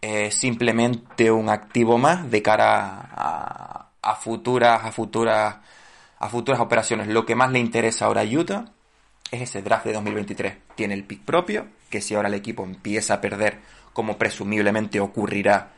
es 0.00 0.34
simplemente 0.34 1.30
un 1.30 1.48
activo 1.48 1.96
más 1.96 2.28
de 2.28 2.42
cara 2.42 3.08
a, 4.02 4.14
futuras, 4.16 4.84
a 4.84 4.90
futuras, 4.90 5.56
a 6.24 6.30
futuras 6.30 6.58
operaciones. 6.58 7.08
Lo 7.08 7.26
que 7.26 7.34
más 7.34 7.52
le 7.52 7.58
interesa 7.58 8.06
ahora 8.06 8.22
a 8.22 8.24
Utah 8.24 8.72
es 9.30 9.42
ese 9.42 9.60
draft 9.60 9.84
de 9.84 9.92
2023. 9.92 10.54
Tiene 10.74 10.94
el 10.94 11.04
pick 11.04 11.20
propio, 11.20 11.66
que 11.90 12.00
si 12.00 12.14
ahora 12.14 12.28
el 12.28 12.34
equipo 12.34 12.64
empieza 12.64 13.12
a 13.12 13.20
perder, 13.20 13.58
como 13.92 14.16
presumiblemente 14.16 15.00
ocurrirá, 15.00 15.72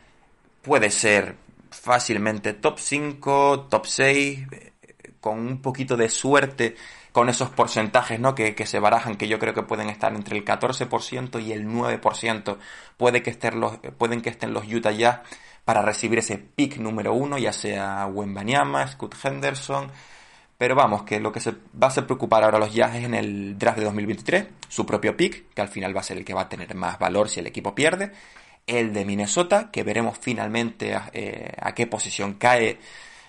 puede 0.62 0.90
ser 0.90 1.34
fácilmente 1.70 2.52
top 2.52 2.78
5, 2.78 3.66
top 3.68 3.86
6, 3.86 4.46
eh, 4.52 4.72
con 5.20 5.40
un 5.40 5.60
poquito 5.60 5.96
de 5.96 6.08
suerte 6.08 6.76
con 7.10 7.28
esos 7.28 7.50
porcentajes 7.50 8.20
¿no? 8.20 8.36
que, 8.36 8.54
se 8.66 8.78
barajan, 8.78 9.16
que 9.16 9.26
yo 9.26 9.40
creo 9.40 9.52
que 9.52 9.64
pueden 9.64 9.88
estar 9.88 10.14
entre 10.14 10.38
el 10.38 10.44
14% 10.44 11.42
y 11.42 11.50
el 11.50 11.66
9%, 11.66 12.56
puede 12.96 13.22
que 13.24 13.30
estén 13.30 13.58
los, 13.58 13.78
pueden 13.98 14.20
que 14.20 14.30
estén 14.30 14.52
los 14.52 14.64
Utah 14.72 14.92
Jazz 14.92 15.20
para 15.64 15.82
recibir 15.82 16.20
ese 16.20 16.38
pick 16.38 16.76
número 16.76 17.14
uno, 17.14 17.36
ya 17.36 17.52
sea 17.52 18.06
Wembanyama, 18.06 18.86
Scott 18.86 19.16
Henderson, 19.24 19.90
pero 20.58 20.74
vamos, 20.74 21.02
que 21.02 21.20
lo 21.20 21.32
que 21.32 21.40
se 21.40 21.52
va 21.82 21.88
a 21.88 22.06
preocupar 22.06 22.44
ahora 22.44 22.58
los 22.58 22.72
Jazz 22.72 22.94
es 22.96 23.04
en 23.04 23.14
el 23.14 23.58
draft 23.58 23.78
de 23.78 23.84
2023, 23.84 24.46
su 24.68 24.86
propio 24.86 25.16
pick, 25.16 25.52
que 25.54 25.60
al 25.60 25.68
final 25.68 25.94
va 25.94 26.00
a 26.00 26.04
ser 26.04 26.16
el 26.16 26.24
que 26.24 26.34
va 26.34 26.42
a 26.42 26.48
tener 26.48 26.74
más 26.74 26.98
valor 26.98 27.28
si 27.28 27.40
el 27.40 27.46
equipo 27.46 27.74
pierde, 27.74 28.12
el 28.66 28.92
de 28.92 29.04
Minnesota, 29.04 29.70
que 29.70 29.82
veremos 29.82 30.18
finalmente 30.20 30.94
a 30.94 31.10
eh, 31.12 31.52
qué 31.74 31.86
posición 31.86 32.34
cae 32.34 32.78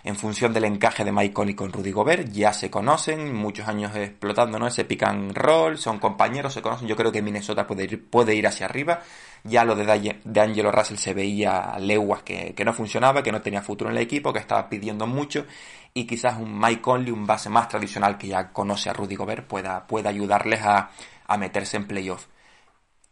en 0.04 0.16
función 0.16 0.54
del 0.54 0.66
encaje 0.66 1.04
de 1.04 1.12
Mike 1.12 1.34
Conley 1.34 1.56
con 1.56 1.72
Rudy 1.72 1.92
Gobert, 1.92 2.32
ya 2.32 2.54
se 2.54 2.70
conocen, 2.70 3.34
muchos 3.34 3.68
años 3.68 3.96
explotando 3.96 4.60
¿no? 4.60 4.68
ese 4.68 4.86
pick 4.86 5.04
and 5.04 5.36
roll, 5.36 5.78
son 5.78 6.00
compañeros, 6.00 6.54
se 6.54 6.62
conocen, 6.62 6.88
yo 6.88 6.96
creo 6.96 7.12
que 7.12 7.22
Minnesota 7.22 7.66
puede 7.66 7.86
ir, 7.86 8.10
puede 8.10 8.36
ir 8.36 8.48
hacia 8.48 8.68
arriba, 8.68 9.02
ya 9.44 9.66
lo 9.66 9.76
de, 9.76 10.20
de 10.24 10.42
Angelo 10.42 10.72
Russell 10.72 10.98
se 10.98 11.14
veía 11.14 11.78
leguas 11.80 12.24
que, 12.24 12.54
no 12.64 12.74
funcionaba, 12.74 13.24
que 13.24 13.32
no 13.32 13.42
tenía 13.42 13.62
futuro 13.62 13.90
en 13.90 13.98
el 13.98 14.04
equipo, 14.04 14.32
que 14.32 14.40
estaba 14.40 14.70
pidiendo 14.70 15.08
mucho, 15.08 15.46
y 15.94 16.06
quizás 16.06 16.38
un 16.38 16.60
Mike 16.60 16.82
Conley, 16.82 17.12
un 17.12 17.26
base 17.26 17.50
más 17.50 17.68
tradicional 17.68 18.18
que 18.18 18.28
ya 18.28 18.52
conoce 18.52 18.90
a 18.90 18.94
Rudy 18.94 19.16
Gobert, 19.16 19.48
pueda, 19.48 19.88
pueda 19.88 20.10
ayudarles 20.10 20.62
a, 20.62 20.92
a 21.26 21.38
meterse 21.38 21.78
en 21.78 21.88
playoff. 21.88 22.28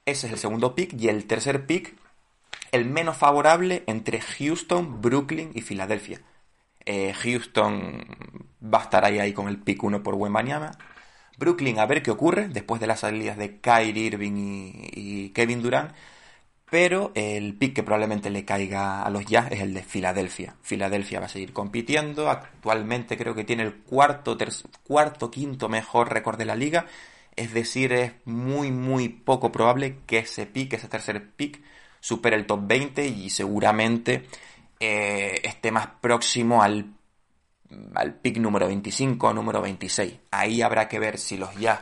Ese 0.06 0.28
es 0.28 0.34
el 0.34 0.40
segundo 0.40 0.76
pick, 0.76 0.94
y 0.94 1.10
el 1.10 1.26
tercer 1.26 1.66
pick, 1.66 1.96
el 2.72 2.86
menos 2.86 3.18
favorable 3.18 3.84
entre 3.88 4.22
Houston, 4.22 5.02
Brooklyn 5.02 5.52
y 5.56 5.62
Filadelfia 5.62 6.22
eh, 6.86 7.14
Houston 7.14 8.06
va 8.62 8.80
a 8.80 8.84
estar 8.84 9.06
ahí, 9.06 9.20
ahí 9.20 9.34
con 9.34 9.48
el 9.48 9.58
pick 9.60 9.84
1 9.84 10.04
por 10.04 10.16
Wembanyama. 10.16 10.72
Brooklyn 11.38 11.80
a 11.80 11.86
ver 11.86 12.02
qué 12.02 12.12
ocurre 12.12 12.48
después 12.48 12.80
de 12.80 12.88
las 12.88 13.02
salidas 13.02 13.38
de 13.38 13.60
Kyrie 13.60 14.06
Irving 14.06 14.72
y, 14.94 15.30
Kevin 15.30 15.62
Durant. 15.62 15.92
Pero 16.70 17.12
el 17.16 17.56
pick 17.56 17.76
que 17.76 17.84
probablemente 17.84 18.30
le 18.30 18.44
caiga 18.44 19.04
a 19.04 19.10
los 19.10 19.26
Jazz 19.26 19.52
es 19.52 19.62
el 19.62 19.74
de 19.74 19.84
Filadelfia. 19.84 20.56
Filadelfia 20.62 21.20
va 21.20 21.28
a 21.28 21.30
seguir 21.30 21.54
compitiendo. 21.54 22.30
Actualmente 22.30 23.18
creo 23.18 23.36
que 23.36 23.44
tiene 23.44 23.64
el 23.64 23.76
cuarto, 23.76 24.38
cuarto 24.84 25.30
quinto 25.30 25.70
mejor 25.70 26.12
récord 26.12 26.38
de 26.38 26.46
la 26.46 26.56
liga. 26.56 26.86
Es 27.36 27.54
decir, 27.54 27.94
es 27.94 28.14
muy, 28.26 28.72
muy 28.72 29.10
poco 29.10 29.52
probable 29.52 29.98
que 30.08 30.20
ese 30.20 30.46
pick, 30.48 30.74
ese 30.74 30.88
tercer 30.88 31.30
pick, 31.32 31.62
supere 32.00 32.36
el 32.36 32.46
top 32.46 32.62
20 32.66 33.08
y 33.08 33.30
seguramente 33.30 34.26
eh, 34.80 35.40
esté 35.44 35.72
más 35.72 35.88
próximo 36.02 36.62
al, 36.62 36.94
al 37.94 38.14
pick 38.16 38.38
número 38.38 38.68
25 38.68 39.28
o 39.28 39.34
número 39.34 39.62
26. 39.62 40.14
Ahí 40.32 40.62
habrá 40.62 40.88
que 40.88 41.00
ver 41.00 41.18
si 41.18 41.38
los 41.38 41.56
Jazz 41.56 41.80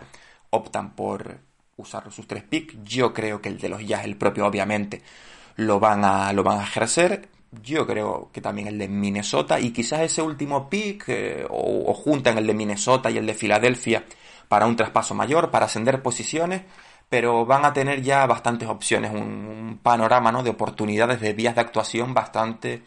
optan 0.50 0.96
por 0.96 1.40
usar 1.78 2.12
sus 2.12 2.28
tres 2.28 2.44
picks. 2.44 2.76
Yo 2.84 3.14
creo 3.14 3.42
que 3.42 3.50
el 3.50 3.58
de 3.58 3.70
los 3.70 3.86
Jazz, 3.86 4.06
el 4.06 4.16
propio, 4.16 4.46
obviamente, 4.46 5.02
lo 5.56 5.80
van 5.80 6.06
a, 6.06 6.32
lo 6.34 6.44
van 6.44 6.60
a 6.60 6.64
ejercer. 6.64 7.30
Yo 7.62 7.86
creo 7.86 8.30
que 8.34 8.42
también 8.42 8.68
el 8.68 8.78
de 8.80 8.88
Minnesota 8.88 9.60
y 9.60 9.72
quizás 9.72 10.02
ese 10.02 10.22
último 10.22 10.70
pick 10.70 11.06
eh, 11.08 11.46
o, 11.50 11.94
juntan 11.94 12.38
el 12.38 12.48
de 12.48 12.54
Minnesota 12.54 13.12
y 13.12 13.18
el 13.18 13.28
de 13.28 13.36
Filadelfia 13.36 14.04
para 14.48 14.66
un 14.66 14.76
traspaso 14.76 15.14
mayor, 15.14 15.52
para 15.52 15.66
ascender 15.66 16.02
posiciones 16.02 16.64
pero 17.14 17.46
van 17.46 17.64
a 17.64 17.74
tener 17.74 18.02
ya 18.02 18.26
bastantes 18.26 18.68
opciones, 18.68 19.12
un, 19.12 19.80
panorama 19.84 20.32
¿no? 20.32 20.42
de 20.42 20.50
oportunidades, 20.50 21.22
de 21.22 21.34
vías 21.34 21.54
de 21.54 21.62
actuación 21.62 22.16
bastante, 22.16 22.82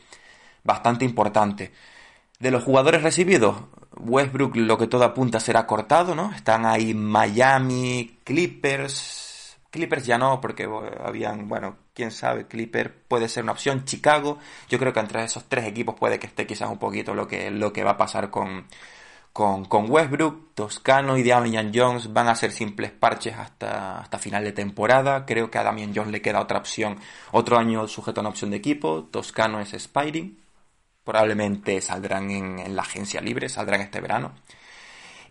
bastante 0.64 1.04
importante. 1.04 1.70
De 2.40 2.50
los 2.50 2.64
jugadores 2.64 3.04
recibidos, 3.04 3.56
Westbrook 3.96 4.56
lo 4.56 4.78
que 4.78 4.88
todo 4.88 5.04
apunta 5.04 5.38
será 5.38 5.64
cortado, 5.64 6.16
¿no? 6.16 6.32
Están 6.32 6.66
ahí 6.66 6.92
Miami, 6.92 8.18
Clippers, 8.24 9.58
Clippers 9.70 10.04
ya 10.04 10.18
no, 10.18 10.40
porque 10.40 10.68
habían, 11.04 11.46
bueno, 11.48 11.76
quién 11.94 12.10
sabe, 12.10 12.48
Clippers 12.48 12.90
puede 13.06 13.28
ser 13.28 13.44
una 13.44 13.52
opción, 13.52 13.84
Chicago, 13.84 14.40
yo 14.68 14.80
creo 14.80 14.92
que 14.92 14.98
entre 14.98 15.22
esos 15.22 15.44
tres 15.44 15.66
equipos 15.66 15.94
puede 15.94 16.18
que 16.18 16.26
esté 16.26 16.48
quizás 16.48 16.68
un 16.68 16.78
poquito 16.78 17.14
lo 17.14 17.28
que, 17.28 17.52
lo 17.52 17.72
que 17.72 17.84
va 17.84 17.92
a 17.92 17.96
pasar 17.96 18.30
con, 19.36 19.90
Westbrook, 19.90 20.54
Toscano 20.54 21.18
y 21.18 21.22
Damian 21.22 21.70
Jones 21.74 22.10
van 22.10 22.28
a 22.28 22.34
ser 22.34 22.52
simples 22.52 22.90
parches 22.90 23.36
hasta, 23.36 24.00
hasta 24.00 24.18
final 24.18 24.42
de 24.42 24.52
temporada. 24.52 25.26
Creo 25.26 25.50
que 25.50 25.58
a 25.58 25.62
Damian 25.62 25.92
Jones 25.94 26.10
le 26.10 26.22
queda 26.22 26.40
otra 26.40 26.58
opción, 26.58 26.98
otro 27.32 27.58
año 27.58 27.86
sujeto 27.86 28.20
a 28.20 28.22
una 28.22 28.30
opción 28.30 28.50
de 28.50 28.56
equipo. 28.56 29.04
Toscano 29.10 29.60
es 29.60 29.76
Spidey. 29.78 30.38
Probablemente 31.04 31.82
saldrán 31.82 32.30
en, 32.30 32.74
la 32.74 32.80
agencia 32.80 33.20
libre, 33.20 33.50
saldrán 33.50 33.82
este 33.82 34.00
verano. 34.00 34.32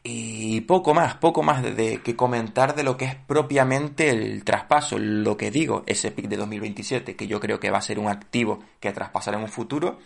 Y 0.03 0.61
poco 0.61 0.93
más, 0.93 1.15
poco 1.15 1.41
más 1.41 1.63
de, 1.63 1.99
que 2.03 2.15
comentar 2.15 2.75
de 2.75 2.83
lo 2.83 2.97
que 2.97 3.05
es 3.05 3.15
propiamente 3.15 4.11
el 4.11 4.43
traspaso. 4.43 4.99
Lo 4.99 5.35
que 5.35 5.49
digo, 5.49 5.81
ese 5.87 6.11
pick 6.11 6.27
de 6.27 6.37
2027, 6.37 7.15
que 7.15 7.25
yo 7.25 7.39
creo 7.39 7.59
que 7.59 7.71
va 7.71 7.79
a 7.79 7.81
ser 7.81 7.97
un 7.97 8.07
activo 8.07 8.59
que 8.79 8.91
traspasará 8.91 9.37
en 9.37 9.45
un 9.45 9.49
futuro 9.49 9.97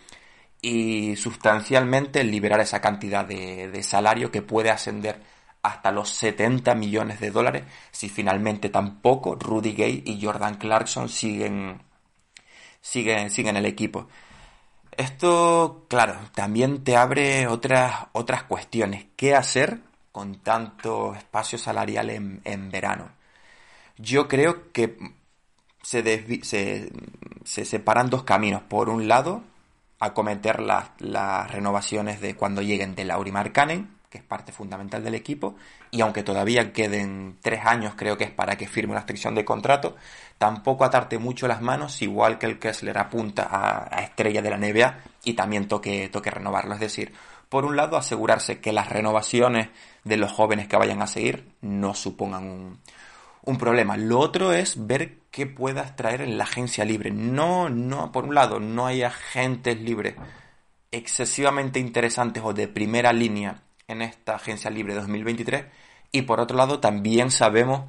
y 0.62 1.16
sustancialmente 1.16 2.24
liberar 2.24 2.60
esa 2.60 2.80
cantidad 2.80 3.24
de, 3.24 3.82
salario 3.82 4.30
que 4.30 4.42
puede 4.42 4.70
ascender 4.70 5.22
hasta 5.62 5.90
los 5.90 6.10
70 6.10 6.74
millones 6.74 7.20
de 7.20 7.30
dólares 7.30 7.64
si 7.90 8.08
finalmente 8.08 8.68
tampoco 8.68 9.36
Rudy 9.36 9.72
Gay 9.72 10.02
y 10.06 10.24
Jordan 10.24 10.56
Clarkson 10.56 11.08
siguen, 11.08 11.82
siguen, 12.80 13.30
siguen 13.30 13.56
el 13.56 13.66
equipo. 13.66 14.08
Esto, 14.96 15.86
claro, 15.88 16.18
también 16.34 16.84
te 16.84 16.96
abre 16.96 17.46
otras, 17.46 18.08
otras 18.12 18.42
cuestiones. 18.44 19.06
¿Qué 19.16 19.34
hacer 19.34 19.80
con 20.12 20.40
tanto 20.40 21.14
espacio 21.14 21.58
salarial 21.58 22.10
en, 22.10 22.40
en 22.44 22.70
verano? 22.70 23.10
Yo 23.96 24.28
creo 24.28 24.72
que 24.72 24.98
se, 25.82 26.42
se, 26.42 26.92
se 27.44 27.64
separan 27.64 28.10
dos 28.10 28.24
caminos. 28.24 28.62
Por 28.62 28.88
un 28.88 29.08
lado, 29.08 29.42
acometer 30.00 30.60
las, 30.60 30.90
las 30.98 31.50
renovaciones 31.50 32.20
de 32.20 32.34
cuando 32.34 32.62
lleguen 32.62 32.94
de 32.94 33.04
Lauri 33.04 33.30
Markkanen, 33.30 34.00
que 34.10 34.18
es 34.18 34.24
parte 34.24 34.50
fundamental 34.50 35.04
del 35.04 35.14
equipo, 35.14 35.54
y 35.92 36.00
aunque 36.00 36.24
todavía 36.24 36.72
queden 36.72 37.38
tres 37.40 37.64
años, 37.64 37.94
creo 37.96 38.18
que 38.18 38.24
es 38.24 38.30
para 38.30 38.56
que 38.56 38.66
firme 38.66 38.92
una 38.92 39.00
extensión 39.00 39.36
de 39.36 39.44
contrato, 39.44 39.94
tampoco 40.36 40.84
atarte 40.84 41.18
mucho 41.18 41.46
las 41.46 41.62
manos, 41.62 42.02
igual 42.02 42.38
que 42.38 42.46
el 42.46 42.58
Kessler 42.58 42.98
apunta 42.98 43.48
a, 43.48 44.02
estrella 44.02 44.42
de 44.42 44.50
la 44.50 44.58
NBA 44.58 44.98
y 45.22 45.34
también 45.34 45.68
toque, 45.68 46.08
toque 46.08 46.30
renovarlo. 46.30 46.74
Es 46.74 46.80
decir, 46.80 47.12
por 47.48 47.64
un 47.64 47.76
lado, 47.76 47.96
asegurarse 47.96 48.60
que 48.60 48.72
las 48.72 48.88
renovaciones 48.88 49.68
de 50.02 50.16
los 50.16 50.32
jóvenes 50.32 50.66
que 50.66 50.76
vayan 50.76 51.02
a 51.02 51.06
seguir 51.06 51.52
no 51.60 51.94
supongan 51.94 52.44
un, 52.44 52.80
un 53.42 53.58
problema. 53.58 53.96
Lo 53.96 54.18
otro 54.18 54.52
es 54.52 54.86
ver 54.86 55.19
qué 55.30 55.46
puedas 55.46 55.96
traer 55.96 56.22
en 56.22 56.38
la 56.38 56.44
agencia 56.44 56.84
libre. 56.84 57.10
No, 57.10 57.68
no, 57.68 58.12
por 58.12 58.24
un 58.24 58.34
lado, 58.34 58.60
no 58.60 58.86
hay 58.86 59.02
agentes 59.02 59.80
libres 59.80 60.14
excesivamente 60.92 61.78
interesantes 61.78 62.42
o 62.44 62.52
de 62.52 62.68
primera 62.68 63.12
línea 63.12 63.62
en 63.86 64.02
esta 64.02 64.36
agencia 64.36 64.70
libre 64.70 64.94
2023. 64.94 65.66
Y 66.12 66.22
por 66.22 66.40
otro 66.40 66.56
lado, 66.56 66.80
también 66.80 67.30
sabemos 67.30 67.82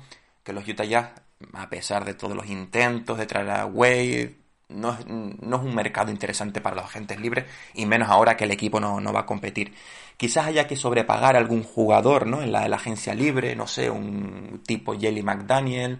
que 0.44 0.54
los 0.54 0.68
Utah 0.68 0.86
Jazz, 0.86 1.12
a 1.54 1.70
pesar 1.70 2.06
de 2.06 2.14
todos 2.14 2.36
los 2.36 2.48
intentos 2.48 3.18
de 3.18 3.26
traer 3.26 3.50
a 3.50 3.66
Wade, 3.66 4.36
no 4.70 4.94
es, 4.94 5.06
no 5.08 5.58
es 5.58 5.64
un 5.64 5.76
mercado 5.76 6.12
interesante 6.12 6.62
para 6.62 6.78
los 6.78 6.86
agentes 6.86 7.20
libres 7.20 7.46
y 7.74 7.86
menos 7.86 8.10
ahora 8.10 8.38
que 8.38 8.46
el 8.46 8.52
equipo 8.52 8.80
no, 8.80 9.02
no 9.02 9.12
va 9.12 9.22
a 9.22 9.26
competir. 9.26 9.74
Quizás 10.18 10.48
haya 10.48 10.68
que 10.68 10.76
sobrepagar 10.76 11.36
algún 11.36 11.64
jugador, 11.64 12.28
¿no? 12.28 12.42
En 12.42 12.52
la, 12.52 12.68
la 12.68 12.76
agencia 12.76 13.14
libre, 13.14 13.56
no 13.56 13.68
sé, 13.68 13.90
un 13.90 14.62
tipo 14.66 14.98
Jelly 14.98 15.24
McDaniel, 15.24 16.00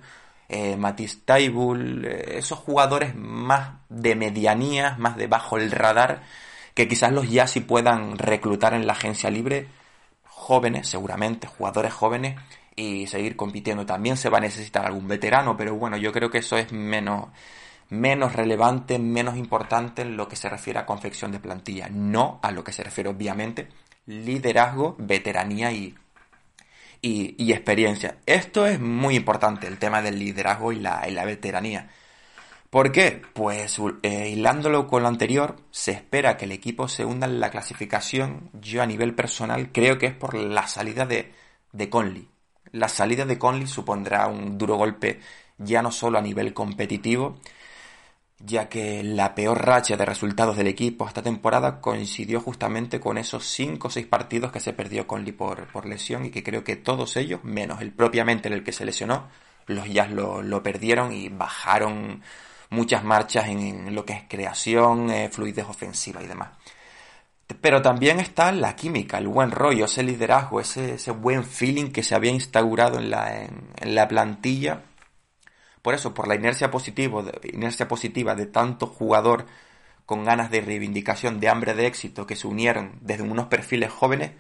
eh, 0.52 0.76
Matisse 0.76 1.22
Taibul, 1.24 2.06
eh, 2.06 2.38
esos 2.38 2.60
jugadores 2.60 3.16
más 3.16 3.72
de 3.90 4.16
medianía, 4.16 4.96
más 5.00 5.16
de 5.16 5.28
bajo 5.28 5.58
el 5.58 5.72
radar, 5.72 6.24
que 6.74 6.88
quizás 6.88 7.12
los 7.14 7.30
ya 7.30 7.48
sí 7.48 7.62
puedan 7.62 8.18
reclutar 8.18 8.74
en 8.74 8.86
la 8.86 8.94
agencia 8.94 9.30
libre, 9.30 9.70
jóvenes, 10.26 10.90
seguramente, 10.90 11.48
jugadores 11.48 11.94
jóvenes, 11.94 12.36
y 12.76 13.08
seguir 13.08 13.36
compitiendo. 13.36 13.86
También 13.86 14.18
se 14.18 14.30
va 14.30 14.40
a 14.40 14.42
necesitar 14.42 14.86
algún 14.86 15.08
veterano, 15.08 15.56
pero 15.56 15.76
bueno, 15.76 15.98
yo 15.98 16.12
creo 16.12 16.30
que 16.30 16.40
eso 16.40 16.58
es 16.58 16.72
menos, 16.74 17.30
menos 17.90 18.34
relevante, 18.34 19.00
menos 19.00 19.38
importante 19.38 20.02
en 20.02 20.18
lo 20.18 20.28
que 20.28 20.36
se 20.36 20.50
refiere 20.50 20.80
a 20.80 20.86
confección 20.86 21.32
de 21.32 21.40
plantilla, 21.40 21.88
no 21.90 22.40
a 22.44 22.52
lo 22.52 22.64
que 22.64 22.74
se 22.74 22.84
refiere 22.84 23.10
obviamente 23.10 23.70
liderazgo, 24.06 24.96
veteranía 25.00 25.72
y, 25.72 25.96
y, 27.02 27.52
experiencia. 27.52 28.18
Esto 28.26 28.66
es 28.68 28.80
muy 28.80 29.16
importante, 29.16 29.68
el 29.68 29.78
tema 29.78 30.02
del 30.02 30.20
liderazgo 30.20 30.72
y 30.72 30.80
la, 30.80 31.26
veteranía. 31.26 31.90
¿Por 32.70 32.92
qué? 32.92 33.22
Pues 33.34 33.80
eh, 34.04 34.30
hilándolo 34.30 34.88
con 34.88 35.04
lo 35.04 35.10
anterior, 35.10 35.58
se 35.72 35.92
espera 35.92 36.38
que 36.38 36.46
el 36.46 36.52
equipo 36.54 36.88
se 36.88 37.06
hunda 37.06 37.28
en 37.28 37.40
la 37.40 37.50
clasificación. 37.52 38.50
Yo 38.54 38.82
a 38.82 38.86
nivel 38.86 39.14
personal 39.14 39.72
creo 39.72 39.98
que 39.98 40.08
es 40.08 40.14
por 40.14 40.36
la 40.36 40.68
salida 40.68 41.06
de, 41.06 41.34
de 41.74 41.90
Conley. 41.90 42.30
La 42.72 42.88
salida 42.88 43.26
de 43.26 43.38
Conley 43.38 43.68
supondrá 43.68 44.28
un 44.28 44.58
duro 44.58 44.76
golpe 44.76 45.20
ya 45.58 45.82
no 45.82 45.92
solo 45.92 46.18
a 46.18 46.22
nivel 46.22 46.54
competitivo, 46.54 47.38
ya 48.46 48.70
que 48.70 49.04
la 49.04 49.36
peor 49.36 49.66
racha 49.66 49.98
de 49.98 50.06
resultados 50.06 50.58
del 50.58 50.68
equipo 50.68 51.08
esta 51.08 51.22
temporada 51.22 51.80
coincidió 51.80 52.42
justamente 52.42 53.00
con 53.00 53.18
esos 53.18 53.46
5 53.46 53.88
o 53.88 53.92
6 53.92 54.06
partidos 54.08 54.52
que 54.52 54.60
se 54.60 54.74
perdió 54.74 55.08
Conley 55.08 55.32
por, 55.32 55.68
por 55.68 55.86
lesión 55.86 56.26
y 56.26 56.32
que 56.32 56.44
creo 56.44 56.64
que 56.64 56.76
todos 56.76 57.18
ellos, 57.18 57.44
menos 57.44 57.82
el 57.82 57.92
propiamente 57.92 58.48
en 58.48 58.54
el 58.54 58.64
que 58.64 58.72
se 58.72 58.86
lesionó, 58.86 59.28
los 59.68 59.88
Jazz 59.90 60.12
lo, 60.12 60.64
perdieron 60.64 61.14
y 61.14 61.30
bajaron 61.30 62.22
muchas 62.70 63.04
marchas 63.04 63.48
en, 63.48 63.94
lo 63.94 64.06
que 64.06 64.14
es 64.14 64.24
creación, 64.28 65.10
eh, 65.10 65.30
fluidez 65.30 65.66
ofensiva 65.68 66.22
y 66.24 66.28
demás. 66.28 66.50
Pero 67.60 67.82
también 67.82 68.20
está 68.20 68.52
la 68.54 68.76
química, 68.76 69.18
el 69.18 69.28
buen 69.28 69.52
rollo, 69.52 69.86
ese 69.86 70.04
liderazgo, 70.04 70.62
ese, 70.62 70.96
ese 70.96 71.12
buen 71.12 71.44
feeling 71.44 71.92
que 71.92 72.02
se 72.02 72.16
había 72.16 72.32
instaurado 72.32 72.98
en 72.98 73.10
la, 73.10 73.44
en 73.44 73.96
la 73.96 74.08
plantilla 74.08 74.84
por 75.82 75.94
eso, 75.94 76.14
por 76.14 76.28
la 76.28 76.36
inercia, 76.36 76.70
positivo, 76.70 77.24
inercia 77.44 77.88
positiva 77.88 78.36
de 78.36 78.46
tanto 78.46 78.88
jugador 78.88 79.46
con 80.06 80.26
ganas 80.26 80.52
de 80.52 80.62
reivindicación, 80.62 81.40
de 81.40 81.50
hambre 81.50 81.74
de 81.74 81.88
éxito, 81.88 82.28
que 82.28 82.36
se 82.36 82.48
unieron 82.48 83.00
desde 83.02 83.24
unos 83.24 83.48
perfiles 83.48 83.92
jóvenes, 83.92 84.32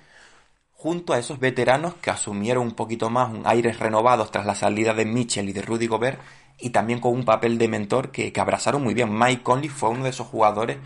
junto 0.73 1.13
a 1.13 1.19
esos 1.19 1.39
veteranos 1.39 1.95
que 1.95 2.09
asumieron 2.09 2.63
un 2.63 2.75
poquito 2.75 3.09
más 3.09 3.31
un 3.31 3.43
aires 3.45 3.79
renovados 3.79 4.31
tras 4.31 4.45
la 4.45 4.55
salida 4.55 4.93
de 4.93 5.05
Mitchell 5.05 5.49
y 5.49 5.53
de 5.53 5.61
Rudy 5.61 5.87
Gobert, 5.87 6.19
y 6.59 6.71
también 6.71 6.99
con 6.99 7.13
un 7.13 7.25
papel 7.25 7.57
de 7.57 7.67
mentor 7.67 8.11
que, 8.11 8.31
abrazaron 8.37 8.83
muy 8.83 8.93
bien. 8.93 9.17
Mike 9.17 9.43
Conley 9.43 9.69
fue 9.69 9.89
uno 9.89 10.03
de 10.03 10.11
esos 10.11 10.27
jugadores 10.27 10.77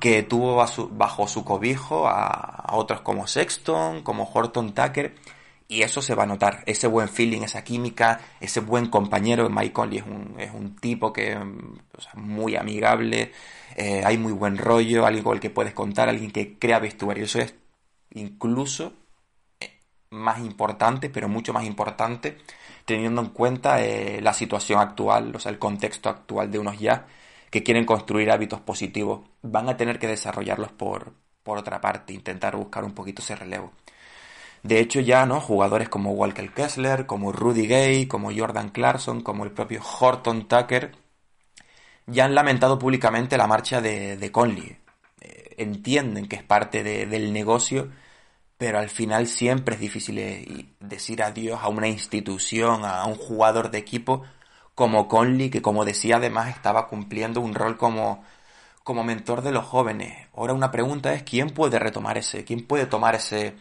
que 0.00 0.22
tuvo 0.22 0.64
bajo 0.92 1.26
su 1.26 1.44
cobijo 1.44 2.06
a, 2.06 2.26
a 2.28 2.76
otros 2.76 3.00
como 3.00 3.26
Sexton, 3.26 4.02
como 4.02 4.30
Horton 4.32 4.74
Tucker, 4.74 5.14
y 5.68 5.82
eso 5.82 6.00
se 6.00 6.14
va 6.14 6.22
a 6.22 6.26
notar, 6.26 6.62
ese 6.66 6.86
buen 6.86 7.08
feeling, 7.10 7.42
esa 7.42 7.62
química, 7.62 8.20
ese 8.40 8.60
buen 8.60 8.86
compañero. 8.88 9.50
Mike 9.50 9.72
Conley 9.72 9.98
es 9.98 10.06
un, 10.06 10.34
es 10.38 10.50
un 10.52 10.76
tipo 10.76 11.12
que 11.12 11.36
o 11.36 12.18
muy 12.18 12.56
amigable, 12.56 13.32
eh, 13.76 14.02
hay 14.04 14.16
muy 14.18 14.32
buen 14.32 14.56
rollo, 14.56 15.06
alguien 15.06 15.24
con 15.24 15.34
el 15.34 15.40
que 15.40 15.50
puedes 15.50 15.74
contar, 15.74 16.08
alguien 16.08 16.30
que 16.30 16.58
crea 16.58 16.78
vestuario. 16.78 17.24
Eso 17.24 17.38
es 17.40 17.54
incluso 18.14 18.94
eh, 19.60 19.82
más 20.10 20.38
importante, 20.40 21.10
pero 21.10 21.28
mucho 21.28 21.52
más 21.52 21.64
importante, 21.64 22.38
teniendo 22.86 23.20
en 23.20 23.28
cuenta 23.28 23.82
eh, 23.84 24.20
la 24.22 24.32
situación 24.32 24.80
actual, 24.80 25.36
o 25.36 25.38
sea, 25.40 25.52
el 25.52 25.58
contexto 25.58 26.08
actual 26.08 26.50
de 26.50 26.58
unos 26.58 26.78
ya 26.78 27.06
que 27.50 27.62
quieren 27.62 27.84
construir 27.84 28.30
hábitos 28.30 28.60
positivos. 28.60 29.28
Van 29.42 29.68
a 29.68 29.76
tener 29.76 29.98
que 29.98 30.06
desarrollarlos 30.08 30.72
por, 30.72 31.12
por 31.42 31.58
otra 31.58 31.80
parte, 31.80 32.12
intentar 32.12 32.56
buscar 32.56 32.84
un 32.84 32.92
poquito 32.94 33.22
ese 33.22 33.36
relevo. 33.36 33.72
De 34.62 34.80
hecho 34.80 35.00
ya, 35.00 35.26
¿no? 35.26 35.40
Jugadores 35.40 35.88
como 35.88 36.12
Walker 36.12 36.52
Kessler, 36.52 37.06
como 37.06 37.32
Rudy 37.32 37.66
Gay, 37.66 38.06
como 38.06 38.32
Jordan 38.34 38.70
Clarkson, 38.70 39.22
como 39.22 39.44
el 39.44 39.52
propio 39.52 39.82
Horton 39.82 40.48
Tucker, 40.48 40.92
ya 42.06 42.24
han 42.24 42.34
lamentado 42.34 42.78
públicamente 42.78 43.36
la 43.36 43.46
marcha 43.46 43.80
de, 43.80 44.30
Conley. 44.32 44.78
Eh, 45.20 45.54
entienden 45.58 46.26
que 46.28 46.36
es 46.36 46.42
parte 46.42 46.82
del 46.82 47.32
negocio, 47.32 47.90
pero 48.58 48.78
al 48.78 48.90
final 48.90 49.26
siempre 49.28 49.76
es 49.76 49.80
difícil 49.80 50.18
eh, 50.18 50.66
decir 50.80 51.22
adiós 51.22 51.60
a 51.62 51.68
una 51.68 51.88
institución, 51.88 52.84
a 52.84 53.04
un 53.06 53.16
jugador 53.16 53.70
de 53.70 53.78
equipo 53.78 54.24
como 54.74 55.08
Conley, 55.08 55.50
que 55.50 55.62
como 55.62 55.84
decía 55.84 56.16
además 56.16 56.50
estaba 56.50 56.88
cumpliendo 56.88 57.40
un 57.40 57.54
rol 57.54 57.76
como, 57.76 58.24
como 58.84 59.04
mentor 59.04 59.42
de 59.42 59.52
los 59.52 59.64
jóvenes. 59.64 60.28
Ahora 60.34 60.54
una 60.54 60.70
pregunta 60.70 61.14
es, 61.14 61.22
¿quién 61.24 61.50
puede 61.50 61.78
retomar 61.78 62.18
ese? 62.18 62.44
¿Quién 62.44 62.66
puede 62.66 62.86
tomar 62.86 63.14
ese, 63.16 63.56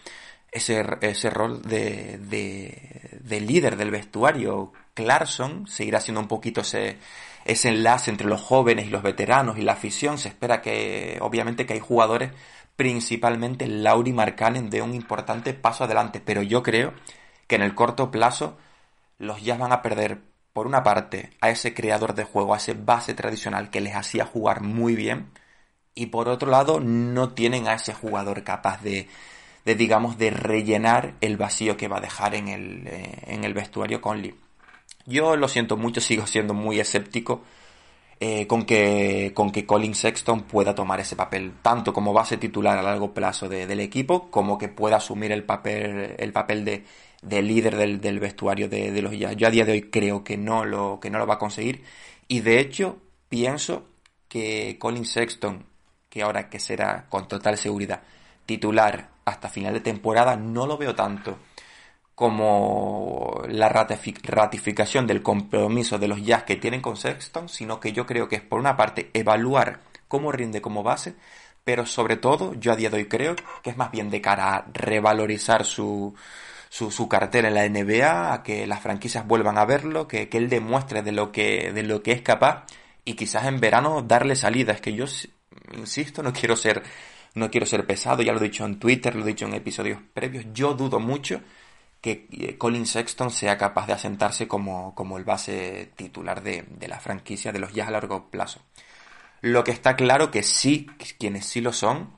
ese, 0.52 0.86
ese 1.02 1.30
rol 1.30 1.62
de, 1.62 2.18
de, 2.20 3.42
líder 3.42 3.78
del 3.78 3.92
vestuario. 3.92 4.72
Clarkson 4.94 5.68
seguirá 5.68 6.00
siendo 6.00 6.22
un 6.22 6.28
poquito 6.28 6.62
ese, 6.62 6.98
ese 7.46 7.70
enlace 7.70 8.10
entre 8.10 8.28
los 8.28 8.42
jóvenes 8.42 8.88
y 8.88 8.90
los 8.90 9.04
veteranos 9.04 9.58
y 9.58 9.62
la 9.62 9.74
afición. 9.74 10.18
Se 10.18 10.30
espera 10.30 10.62
que, 10.62 11.18
obviamente, 11.22 11.66
que 11.66 11.74
hay 11.74 11.80
jugadores, 11.80 12.32
principalmente 12.76 13.68
Lauri 13.68 14.14
Markkanen, 14.14 14.70
de 14.70 14.82
un 14.82 14.94
importante 14.94 15.54
paso 15.54 15.84
adelante. 15.84 16.22
Pero 16.24 16.42
yo 16.42 16.64
creo 16.64 16.94
que 17.48 17.56
en 17.56 17.62
el 17.62 17.76
corto 17.76 18.12
plazo 18.12 18.58
los 19.20 19.42
Jazz 19.44 19.60
van 19.60 19.72
a 19.72 19.82
perder, 19.82 20.22
por 20.54 20.68
una 20.68 20.84
parte, 20.84 21.32
a 21.42 21.50
ese 21.50 21.74
creador 21.74 22.16
de 22.16 22.24
juego, 22.24 22.54
a 22.54 22.58
ese 22.58 22.74
base 22.74 23.14
tradicional 23.14 23.70
que 23.70 23.82
les 23.82 23.96
hacía 23.96 24.26
jugar 24.26 24.62
muy 24.62 24.96
bien. 24.96 25.32
Y 25.94 26.08
por 26.08 26.30
otro 26.30 26.50
lado, 26.52 26.80
no 26.80 27.34
tienen 27.34 27.68
a 27.68 27.74
ese 27.74 27.94
jugador 27.94 28.44
capaz 28.44 28.82
de, 28.82 29.10
de 29.68 29.76
digamos, 29.76 30.18
de 30.18 30.30
rellenar 30.30 31.16
el 31.20 31.36
vacío 31.36 31.76
que 31.76 31.90
va 31.90 31.98
a 31.98 32.00
dejar 32.00 32.36
en 32.36 32.48
el, 32.48 32.88
eh, 32.88 33.20
en 33.28 33.44
el 33.44 33.54
vestuario 33.54 34.00
Conley. 34.00 34.34
Yo 35.06 35.36
lo 35.36 35.50
siento 35.50 35.76
mucho, 35.76 36.00
sigo 36.10 36.26
siendo 36.26 36.54
muy 36.54 36.80
escéptico 36.80 37.42
eh, 38.22 38.48
con, 38.48 38.64
que, 38.64 39.34
con 39.36 39.52
que 39.52 39.66
Colin 39.66 39.94
Sexton 39.94 40.44
pueda 40.44 40.74
tomar 40.74 41.02
ese 41.02 41.18
papel, 41.18 41.52
tanto 41.62 41.92
como 41.92 42.14
base 42.14 42.38
titular 42.38 42.78
a 42.78 42.82
largo 42.82 43.14
plazo 43.14 43.50
del 43.50 43.82
equipo, 43.82 44.32
como 44.32 44.58
que 44.58 44.70
pueda 44.70 44.96
asumir 44.96 45.34
el 45.34 45.44
papel, 45.44 46.16
el 46.18 46.32
papel 46.32 46.64
de, 46.64 46.86
de 47.22 47.42
líder 47.42 47.76
del, 47.76 48.00
del 48.00 48.22
vestuario 48.22 48.70
de, 48.70 49.02
los 49.02 49.20
Jazz. 49.20 49.36
Yo 49.36 49.48
a 49.48 49.52
día 49.52 49.66
de 49.66 49.74
hoy 49.74 49.82
creo 49.90 50.24
que 50.24 50.38
no, 50.38 50.64
lo, 50.64 51.02
que 51.02 51.10
no 51.10 51.20
lo 51.20 51.28
va 51.28 51.34
a 51.34 51.40
conseguir. 51.40 51.84
Y 52.30 52.40
de 52.40 52.62
hecho, 52.62 53.00
pienso 53.28 53.86
que 54.30 54.78
Colin 54.80 55.04
Sexton, 55.04 55.66
que 56.10 56.22
ahora 56.22 56.50
que 56.50 56.60
será 56.60 57.08
con 57.10 57.28
total 57.28 57.58
seguridad 57.58 58.02
titular 58.46 59.17
hasta 59.28 59.50
final 59.50 59.74
de 59.74 59.82
temporada 59.82 60.38
no 60.38 60.66
lo 60.66 60.78
veo 60.78 60.96
tanto 60.96 61.38
como 62.16 63.44
la 63.50 63.70
ratificación 63.70 65.06
del 65.06 65.22
compromiso 65.22 66.00
de 66.00 66.08
los 66.08 66.24
Jazz 66.24 66.44
que 66.44 66.56
tienen 66.56 66.82
con 66.82 66.96
Sexton, 66.96 67.50
sino 67.50 67.80
que 67.80 67.92
yo 67.92 68.08
creo 68.08 68.28
que 68.28 68.38
es 68.38 68.42
por 68.42 68.60
una 68.60 68.76
parte 68.76 69.12
evaluar 69.13 69.82
cómo 70.08 70.32
rinde 70.32 70.62
como 70.62 70.82
base, 70.82 71.16
pero 71.63 71.86
sobre 71.86 72.16
todo 72.16 72.54
yo 72.56 72.72
a 72.72 72.78
día 72.78 72.90
de 72.90 72.98
hoy 72.98 73.06
creo 73.08 73.36
que 73.62 73.70
es 73.70 73.78
más 73.78 73.92
bien 73.92 74.10
de 74.10 74.22
cara 74.22 74.56
a 74.56 74.66
revalorizar 74.74 75.66
su, 75.66 76.16
su, 76.70 76.90
su 76.90 77.10
cartera 77.10 77.50
en 77.50 77.54
la 77.54 77.68
NBA, 77.68 78.34
a 78.34 78.44
que 78.44 78.66
las 78.66 78.82
franquicias 78.82 79.28
vuelvan 79.28 79.58
a 79.58 79.66
verlo, 79.66 80.08
que, 80.08 80.30
que 80.30 80.38
él 80.38 80.48
demuestre 80.50 81.04
de 81.04 81.12
lo 81.12 81.34
que, 81.34 81.72
de 81.74 81.84
lo 81.84 82.02
que 82.02 82.13
es 82.13 82.22
capaz 82.22 82.63
y 83.04 83.13
quizás 83.13 83.46
en 83.46 83.60
verano 83.60 84.02
darle 84.02 84.36
salida. 84.38 84.72
Es 84.72 84.82
que 84.82 84.94
yo, 84.94 85.06
insisto, 85.74 86.24
no 86.24 86.34
quiero 86.34 86.56
ser 86.56 86.82
no 87.38 87.50
quiero 87.50 87.65
ser 87.65 87.86
pesado, 87.86 88.21
ya 88.21 88.34
lo 88.34 88.39
he 88.39 88.43
dicho 88.43 88.65
en 88.65 88.80
Twitter, 88.80 89.15
lo 89.15 89.23
he 89.23 89.28
dicho 89.28 89.45
en 89.45 89.54
episodios 89.54 90.00
previos, 90.13 90.45
yo 90.54 90.73
dudo 90.73 91.00
mucho 91.00 91.41
que 92.02 92.28
eh, 92.32 92.58
Colin 92.58 92.86
Sexton 92.86 93.32
sea 93.32 93.58
capaz 93.58 93.88
de 93.88 93.93
asentarse 93.93 94.47
como, 94.47 94.93
como 94.95 95.17
el 95.17 95.23
base 95.23 95.91
titular 95.95 96.41
de, 96.43 96.65
la 96.88 97.00
franquicia 97.00 97.52
de 97.52 97.60
los 97.60 97.73
Jazz 97.73 97.88
a 97.88 97.91
largo 97.91 98.30
plazo. 98.30 98.62
Lo 99.41 99.63
que 99.63 99.71
está 99.71 99.95
claro 99.95 100.32
que 100.32 100.43
sí, 100.43 100.88
quienes 101.19 101.45
sí 101.45 101.62
lo 101.62 101.73
son, 101.73 102.12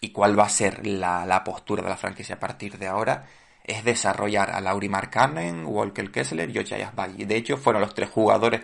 y 0.00 0.10
cuál 0.10 0.38
va 0.38 0.44
a 0.44 0.48
ser 0.48 0.86
la, 0.86 1.42
postura 1.44 1.82
de 1.82 1.88
la 1.88 1.96
franquicia 1.96 2.36
a 2.36 2.40
partir 2.40 2.78
de 2.78 2.86
ahora, 2.86 3.26
es 3.64 3.84
desarrollar 3.84 4.50
a 4.50 4.60
Lauri 4.60 4.88
Markkanen, 4.88 5.66
Walker 5.66 6.10
Kessler 6.10 6.48
y 6.50 6.58
Ochayas 6.58 6.94
Valle. 6.94 7.26
De 7.26 7.36
hecho, 7.36 7.56
fueron 7.58 7.82
los 7.82 7.94
tres 7.94 8.08
jugadores 8.08 8.62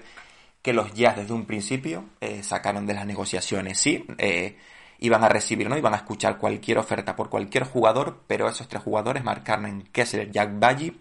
que 0.62 0.72
los 0.72 0.94
Jazz 0.94 1.16
desde 1.16 1.34
un 1.34 1.44
principio 1.44 2.06
eh, 2.20 2.42
sacaron 2.42 2.86
de 2.86 2.94
las 2.94 3.06
negociaciones. 3.06 3.78
Sí, 3.78 4.06
eh, 4.16 4.56
iban 4.98 5.24
a 5.24 5.28
recibir, 5.28 5.68
¿no? 5.68 5.76
Iban 5.76 5.94
a 5.94 5.98
escuchar 5.98 6.38
cualquier 6.38 6.78
oferta 6.78 7.16
por 7.16 7.28
cualquier 7.30 7.64
jugador, 7.64 8.22
pero 8.26 8.48
esos 8.48 8.68
tres 8.68 8.82
jugadores, 8.82 9.24
Mark 9.24 9.42
Carmen, 9.44 9.88
Kessler, 9.92 10.30
Jack 10.30 10.58
Baggy, 10.58 10.96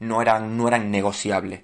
no 0.00 0.22
eran, 0.22 0.56
no 0.56 0.68
eran 0.68 0.90
negociables. 0.90 1.62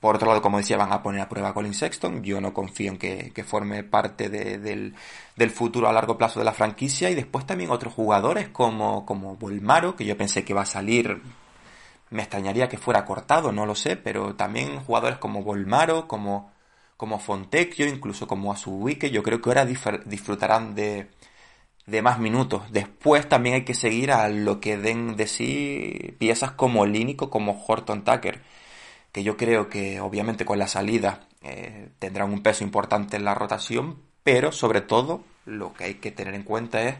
Por 0.00 0.16
otro 0.16 0.28
lado, 0.28 0.42
como 0.42 0.58
decía, 0.58 0.76
van 0.76 0.92
a 0.92 1.02
poner 1.02 1.20
a 1.20 1.28
prueba 1.28 1.50
a 1.50 1.54
Colin 1.54 1.74
Sexton. 1.74 2.22
Yo 2.22 2.40
no 2.40 2.54
confío 2.54 2.92
en 2.92 2.98
que, 2.98 3.44
forme 3.44 3.82
parte 3.82 4.28
del, 4.28 4.94
futuro 5.50 5.88
a 5.88 5.92
largo 5.92 6.16
plazo 6.16 6.38
de 6.38 6.44
la 6.44 6.52
franquicia. 6.52 7.10
Y 7.10 7.14
después 7.14 7.46
también 7.46 7.70
otros 7.70 7.92
jugadores 7.92 8.48
como, 8.48 9.04
como 9.04 9.36
Volmaro, 9.36 9.96
que 9.96 10.04
yo 10.04 10.16
pensé 10.16 10.44
que 10.44 10.54
va 10.54 10.62
a 10.62 10.66
salir. 10.66 11.22
Me 12.10 12.22
extrañaría 12.22 12.68
que 12.68 12.78
fuera 12.78 13.04
cortado, 13.04 13.52
no 13.52 13.66
lo 13.66 13.74
sé. 13.74 13.96
Pero 13.96 14.34
también 14.34 14.80
jugadores 14.80 15.18
como 15.18 15.42
Volmaro, 15.42 16.08
como, 16.08 16.52
como 16.96 17.18
Fontecchio, 17.18 17.86
incluso 17.86 18.26
como 18.26 18.52
Asubuike, 18.52 19.10
yo 19.10 19.22
creo 19.22 19.40
que 19.40 19.50
ahora 19.50 19.66
disfrutarán 19.66 20.74
de, 20.74 21.08
de 21.86 22.02
más 22.02 22.18
minutos. 22.18 22.70
Después 22.72 23.28
también 23.28 23.56
hay 23.56 23.64
que 23.64 23.74
seguir 23.74 24.12
a 24.12 24.28
lo 24.28 24.60
que 24.60 24.78
den 24.78 25.16
de 25.16 25.26
sí 25.26 26.14
piezas 26.18 26.52
como 26.52 26.86
Línico, 26.86 27.30
como 27.30 27.62
Horton 27.66 28.04
Tucker, 28.04 28.42
que 29.12 29.22
yo 29.22 29.36
creo 29.36 29.68
que 29.68 30.00
obviamente 30.00 30.44
con 30.44 30.58
la 30.58 30.68
salida 30.68 31.28
eh, 31.42 31.90
tendrán 31.98 32.32
un 32.32 32.42
peso 32.42 32.64
importante 32.64 33.16
en 33.16 33.24
la 33.24 33.34
rotación, 33.34 34.02
pero 34.22 34.52
sobre 34.52 34.80
todo 34.80 35.24
lo 35.44 35.72
que 35.74 35.84
hay 35.84 35.94
que 35.94 36.10
tener 36.10 36.34
en 36.34 36.42
cuenta 36.42 36.82
es 36.82 36.96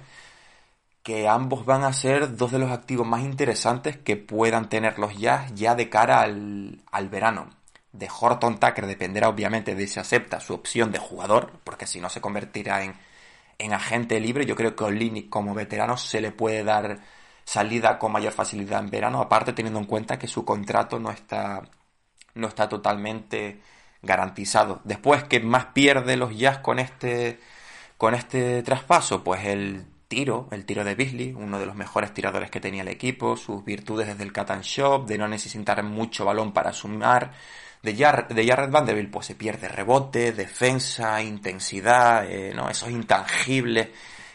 que 1.03 1.29
ambos 1.29 1.65
van 1.67 1.85
a 1.85 1.93
ser 1.93 2.37
dos 2.37 2.51
de 2.53 2.59
los 2.59 2.71
activos 2.73 3.07
más 3.07 3.23
interesantes 3.23 3.97
que 3.97 4.17
puedan 4.17 4.69
tener 4.69 4.99
los 4.99 5.17
Jazz 5.17 5.55
ya 5.55 5.75
de 5.77 5.89
cara 5.89 6.21
al, 6.21 6.83
al 6.91 7.09
verano. 7.09 7.51
De 7.99 8.09
Horton 8.09 8.59
Tucker 8.59 8.87
dependerá 8.87 9.29
obviamente 9.29 9.75
de 9.75 9.87
si 9.87 10.01
acepta 10.01 10.41
su 10.41 10.55
opción 10.55 10.93
de 10.93 10.99
jugador, 10.99 11.53
porque 11.65 11.87
si 11.87 12.01
no 12.01 12.09
se 12.11 12.21
convertirá 12.21 12.85
en 12.85 12.95
en 13.59 13.73
agente 13.73 14.21
libre. 14.21 14.47
Yo 14.47 14.57
creo 14.57 14.77
que 14.77 14.85
Olini 14.85 15.25
como 15.29 15.55
veterano 15.55 15.97
se 15.97 16.21
le 16.21 16.33
puede 16.33 16.65
dar 16.65 17.01
salida 17.45 17.99
con 17.99 18.13
mayor 18.13 18.33
facilidad 18.33 18.81
en 18.81 18.91
verano, 18.91 19.21
aparte 19.21 19.53
teniendo 19.53 19.81
en 19.81 19.87
cuenta 19.87 20.19
que 20.19 20.27
su 20.27 20.45
contrato 20.45 20.99
no 20.99 21.11
está, 21.11 21.63
no 22.35 22.49
está 22.49 22.69
totalmente 22.69 23.61
garantizado. 24.03 24.81
Después, 24.85 25.25
que 25.25 25.41
más 25.41 25.67
pierde 25.67 26.17
los 26.17 26.37
Jazz 26.37 26.59
con 26.59 26.79
este, 26.79 27.41
con 27.97 28.15
este 28.15 28.63
traspaso? 28.63 29.23
Pues 29.25 29.45
el 29.45 29.87
tiro, 30.09 30.49
el 30.51 30.65
tiro 30.65 30.85
de 30.85 30.95
Beasley, 30.95 31.33
uno 31.33 31.59
de 31.59 31.67
los 31.67 31.77
mejores 31.77 32.13
tiradores 32.15 32.51
que 32.51 32.61
tenía 32.61 32.83
el 32.83 32.89
equipo, 32.89 33.37
sus 33.37 33.65
virtudes 33.65 34.09
desde 34.09 34.25
el 34.25 34.33
cat 34.33 34.51
and 34.51 34.63
shop, 34.63 35.07
de 35.07 35.19
no 35.19 35.29
necesitar 35.29 35.83
mucho 35.83 36.25
balón 36.25 36.53
para 36.53 36.73
sumar, 36.73 37.33
de, 37.95 38.47
Jared 38.47 38.71
Vanderbilt 38.71 39.11
pues 39.11 39.27
se 39.27 39.35
pierde 39.35 39.69
rebote, 39.69 40.33
defensa, 40.33 41.23
intensidad, 41.23 42.29
eh, 42.31 42.53
¿no? 42.55 42.69
esos 42.69 42.91
intangibles 42.91 43.89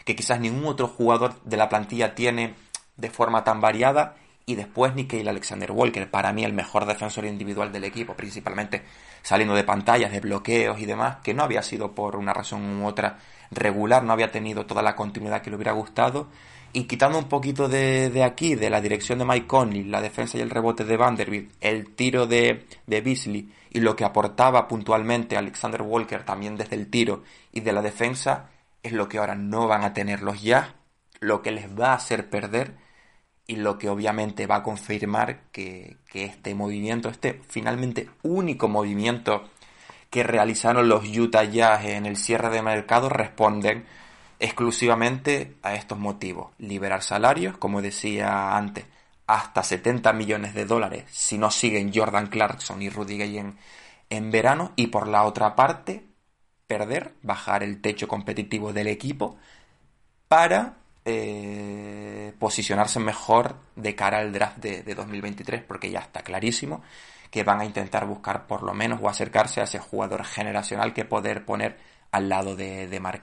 que 0.04 0.16
quizás 0.16 0.40
ningún 0.40 0.64
otro 0.64 0.88
jugador 0.88 1.40
de 1.44 1.56
la 1.56 1.68
plantilla 1.68 2.14
tiene 2.14 2.54
de 2.96 3.10
forma 3.10 3.44
tan 3.44 3.60
variada. 3.60 4.16
Y 4.44 4.56
después 4.56 4.94
Nikhil 4.94 5.28
Alexander 5.28 5.70
Walker, 5.70 6.10
para 6.10 6.32
mí 6.32 6.44
el 6.44 6.52
mejor 6.52 6.84
defensor 6.84 7.24
individual 7.26 7.70
del 7.70 7.84
equipo, 7.84 8.14
principalmente 8.14 8.82
saliendo 9.22 9.54
de 9.54 9.62
pantallas, 9.62 10.10
de 10.10 10.18
bloqueos 10.18 10.80
y 10.80 10.86
demás, 10.86 11.18
que 11.22 11.32
no 11.32 11.44
había 11.44 11.62
sido 11.62 11.92
por 11.92 12.16
una 12.16 12.32
razón 12.32 12.82
u 12.82 12.86
otra 12.86 13.18
regular, 13.52 14.02
no 14.02 14.12
había 14.12 14.32
tenido 14.32 14.66
toda 14.66 14.82
la 14.82 14.96
continuidad 14.96 15.42
que 15.42 15.50
le 15.50 15.56
hubiera 15.56 15.72
gustado 15.72 16.26
y 16.72 16.84
quitando 16.84 17.18
un 17.18 17.28
poquito 17.28 17.68
de, 17.68 18.22
aquí, 18.24 18.54
de 18.54 18.70
la 18.70 18.80
dirección 18.80 19.18
de 19.18 19.24
Mike 19.24 19.46
Conley, 19.46 19.84
la 19.84 20.00
defensa 20.00 20.38
y 20.38 20.40
el 20.40 20.50
rebote 20.50 20.84
de 20.84 20.96
Vanderbilt, 20.96 21.52
el 21.60 21.94
tiro 21.94 22.26
de, 22.26 22.66
de 22.86 23.00
Beasley 23.00 23.52
y 23.70 23.80
lo 23.80 23.94
que 23.94 24.04
aportaba 24.04 24.68
puntualmente 24.68 25.36
Alexander 25.36 25.82
Walker 25.82 26.24
también 26.24 26.56
desde 26.56 26.76
el 26.76 26.88
tiro 26.88 27.24
y 27.52 27.60
de 27.60 27.72
la 27.72 27.82
defensa, 27.82 28.50
es 28.82 28.92
lo 28.92 29.08
que 29.08 29.18
ahora 29.18 29.34
no 29.34 29.68
van 29.68 29.84
a 29.84 29.92
tener 29.92 30.22
los 30.22 30.42
ya, 30.42 30.76
lo 31.20 31.42
que 31.42 31.50
les 31.50 31.68
va 31.78 31.92
a 31.92 31.96
hacer 31.96 32.30
perder 32.30 32.74
y 33.46 33.56
lo 33.56 33.76
que 33.76 33.88
obviamente 33.88 34.46
va 34.46 34.56
a 34.56 34.62
confirmar 34.62 35.50
que, 35.52 35.98
que 36.10 36.24
este 36.24 36.54
movimiento, 36.54 37.10
este 37.10 37.40
finalmente 37.48 38.08
único 38.22 38.68
movimiento 38.68 39.44
que 40.10 40.22
realizaron 40.22 40.88
los 40.88 41.06
Utah 41.06 41.44
Jazz 41.44 41.84
en 41.84 42.06
el 42.06 42.16
cierre 42.16 42.50
de 42.50 42.62
mercado 42.62 43.08
responden 43.08 43.84
exclusivamente 44.42 45.56
a 45.62 45.74
estos 45.74 45.98
motivos. 45.98 46.50
Liberar 46.58 47.02
salarios, 47.02 47.56
como 47.58 47.80
decía 47.80 48.56
antes, 48.56 48.84
hasta 49.26 49.62
70 49.62 50.12
millones 50.12 50.52
de 50.52 50.66
dólares 50.66 51.04
si 51.10 51.38
no 51.38 51.50
siguen 51.50 51.92
Jordan 51.94 52.26
Clarkson 52.26 52.82
y 52.82 52.90
Rudy 52.90 53.18
Gay 53.18 53.38
en, 53.38 53.56
en 54.10 54.30
verano. 54.32 54.72
Y 54.74 54.88
por 54.88 55.06
la 55.06 55.22
otra 55.24 55.54
parte, 55.54 56.08
perder, 56.66 57.14
bajar 57.22 57.62
el 57.62 57.80
techo 57.80 58.08
competitivo 58.08 58.72
del 58.72 58.88
equipo 58.88 59.36
para 60.26 60.74
eh, 61.04 62.32
posicionarse 62.40 62.98
mejor 62.98 63.54
de 63.76 63.94
cara 63.94 64.18
al 64.18 64.32
draft 64.32 64.58
de, 64.58 64.82
2023, 64.94 65.62
porque 65.62 65.90
ya 65.90 66.00
está 66.00 66.22
clarísimo 66.22 66.82
que 67.30 67.44
van 67.44 67.60
a 67.60 67.64
intentar 67.64 68.06
buscar 68.06 68.46
por 68.46 68.62
lo 68.64 68.74
menos 68.74 68.98
o 69.02 69.08
acercarse 69.08 69.60
a 69.60 69.64
ese 69.64 69.78
jugador 69.78 70.24
generacional 70.24 70.92
que 70.92 71.04
poder 71.04 71.44
poner 71.44 71.78
al 72.10 72.28
lado 72.28 72.56
de, 72.56 72.88
de 72.88 73.00
Mark 73.00 73.22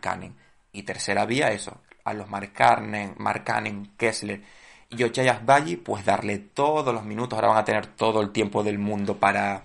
y 0.72 0.84
tercera 0.84 1.26
vía, 1.26 1.52
eso, 1.52 1.82
a 2.04 2.14
los 2.14 2.30
Markanen, 2.30 3.16
Markanen, 3.18 3.92
Kessler 3.98 4.42
y 4.90 5.04
Ochayas 5.04 5.46
Valle, 5.46 5.78
pues 5.78 6.06
darle 6.06 6.40
todos 6.40 6.94
los 6.94 7.04
minutos, 7.04 7.38
ahora 7.38 7.50
van 7.50 7.58
a 7.58 7.66
tener 7.66 7.88
todo 7.88 8.22
el 8.22 8.32
tiempo 8.32 8.64
del 8.64 8.80
mundo 8.80 9.18
para, 9.18 9.64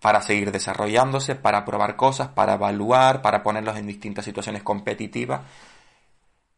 para 0.00 0.20
seguir 0.22 0.50
desarrollándose, 0.52 1.34
para 1.36 1.64
probar 1.64 1.96
cosas, 1.96 2.28
para 2.28 2.54
evaluar, 2.54 3.22
para 3.22 3.42
ponerlos 3.42 3.76
en 3.76 3.86
distintas 3.86 4.24
situaciones 4.24 4.62
competitivas, 4.62 5.42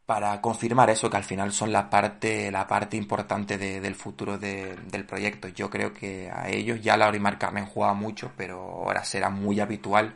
para 0.05 0.41
confirmar 0.41 0.89
eso 0.89 1.09
que 1.09 1.17
al 1.17 1.23
final 1.23 1.51
son 1.51 1.71
la 1.71 1.89
parte, 1.89 2.49
la 2.49 2.65
parte 2.65 2.97
importante 2.97 3.57
del 3.57 3.95
futuro 3.95 4.37
del 4.37 5.05
proyecto. 5.05 5.49
Yo 5.49 5.69
creo 5.69 5.93
que 5.93 6.31
a 6.31 6.49
ellos 6.49 6.81
ya 6.81 6.97
Laura 6.97 7.17
y 7.17 7.19
Mark 7.19 7.37
Carmen 7.37 7.65
juega 7.65 7.93
mucho, 7.93 8.31
pero 8.37 8.59
ahora 8.59 9.03
será 9.03 9.29
muy 9.29 9.59
habitual 9.59 10.15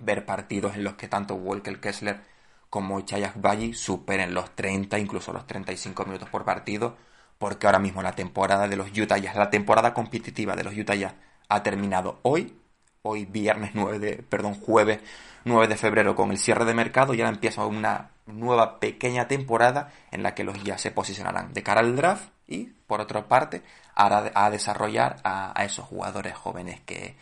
ver 0.00 0.24
partidos 0.24 0.76
en 0.76 0.84
los 0.84 0.94
que 0.94 1.08
tanto 1.08 1.34
Walker 1.34 1.80
Kessler 1.80 2.20
como 2.70 3.00
Chayak 3.00 3.40
Bayi 3.40 3.74
superen 3.74 4.34
los 4.34 4.54
30, 4.54 4.98
incluso 4.98 5.32
los 5.32 5.46
35 5.46 6.04
minutos 6.04 6.28
por 6.28 6.44
partido, 6.44 6.96
porque 7.38 7.66
ahora 7.66 7.78
mismo 7.78 8.02
la 8.02 8.12
temporada 8.12 8.68
de 8.68 8.76
los 8.76 8.90
Utah 8.96 9.18
Jazz, 9.18 9.36
la 9.36 9.50
temporada 9.50 9.94
competitiva 9.94 10.56
de 10.56 10.64
los 10.64 10.76
Utah 10.76 10.94
Jazz 10.94 11.14
ha 11.48 11.62
terminado 11.62 12.18
hoy, 12.22 12.58
hoy 13.02 13.24
viernes 13.24 13.70
9 13.74 13.98
de, 13.98 14.22
perdón, 14.22 14.54
jueves 14.54 15.00
9 15.44 15.68
de 15.68 15.76
febrero 15.76 16.14
con 16.14 16.30
el 16.30 16.38
cierre 16.38 16.64
de 16.64 16.74
mercado 16.74 17.14
y 17.14 17.20
ahora 17.20 17.34
empieza 17.34 17.64
una 17.64 18.10
nueva 18.26 18.80
pequeña 18.80 19.28
temporada 19.28 19.92
en 20.10 20.22
la 20.22 20.34
que 20.34 20.44
los 20.44 20.62
Jazz 20.62 20.82
se 20.82 20.90
posicionarán 20.90 21.54
de 21.54 21.62
cara 21.62 21.80
al 21.80 21.96
draft 21.96 22.28
y, 22.46 22.66
por 22.86 23.00
otra 23.00 23.28
parte, 23.28 23.62
a, 23.94 24.50
desarrollar 24.50 25.16
a, 25.24 25.64
esos 25.64 25.86
jugadores 25.86 26.34
jóvenes 26.34 26.80
que, 26.80 27.16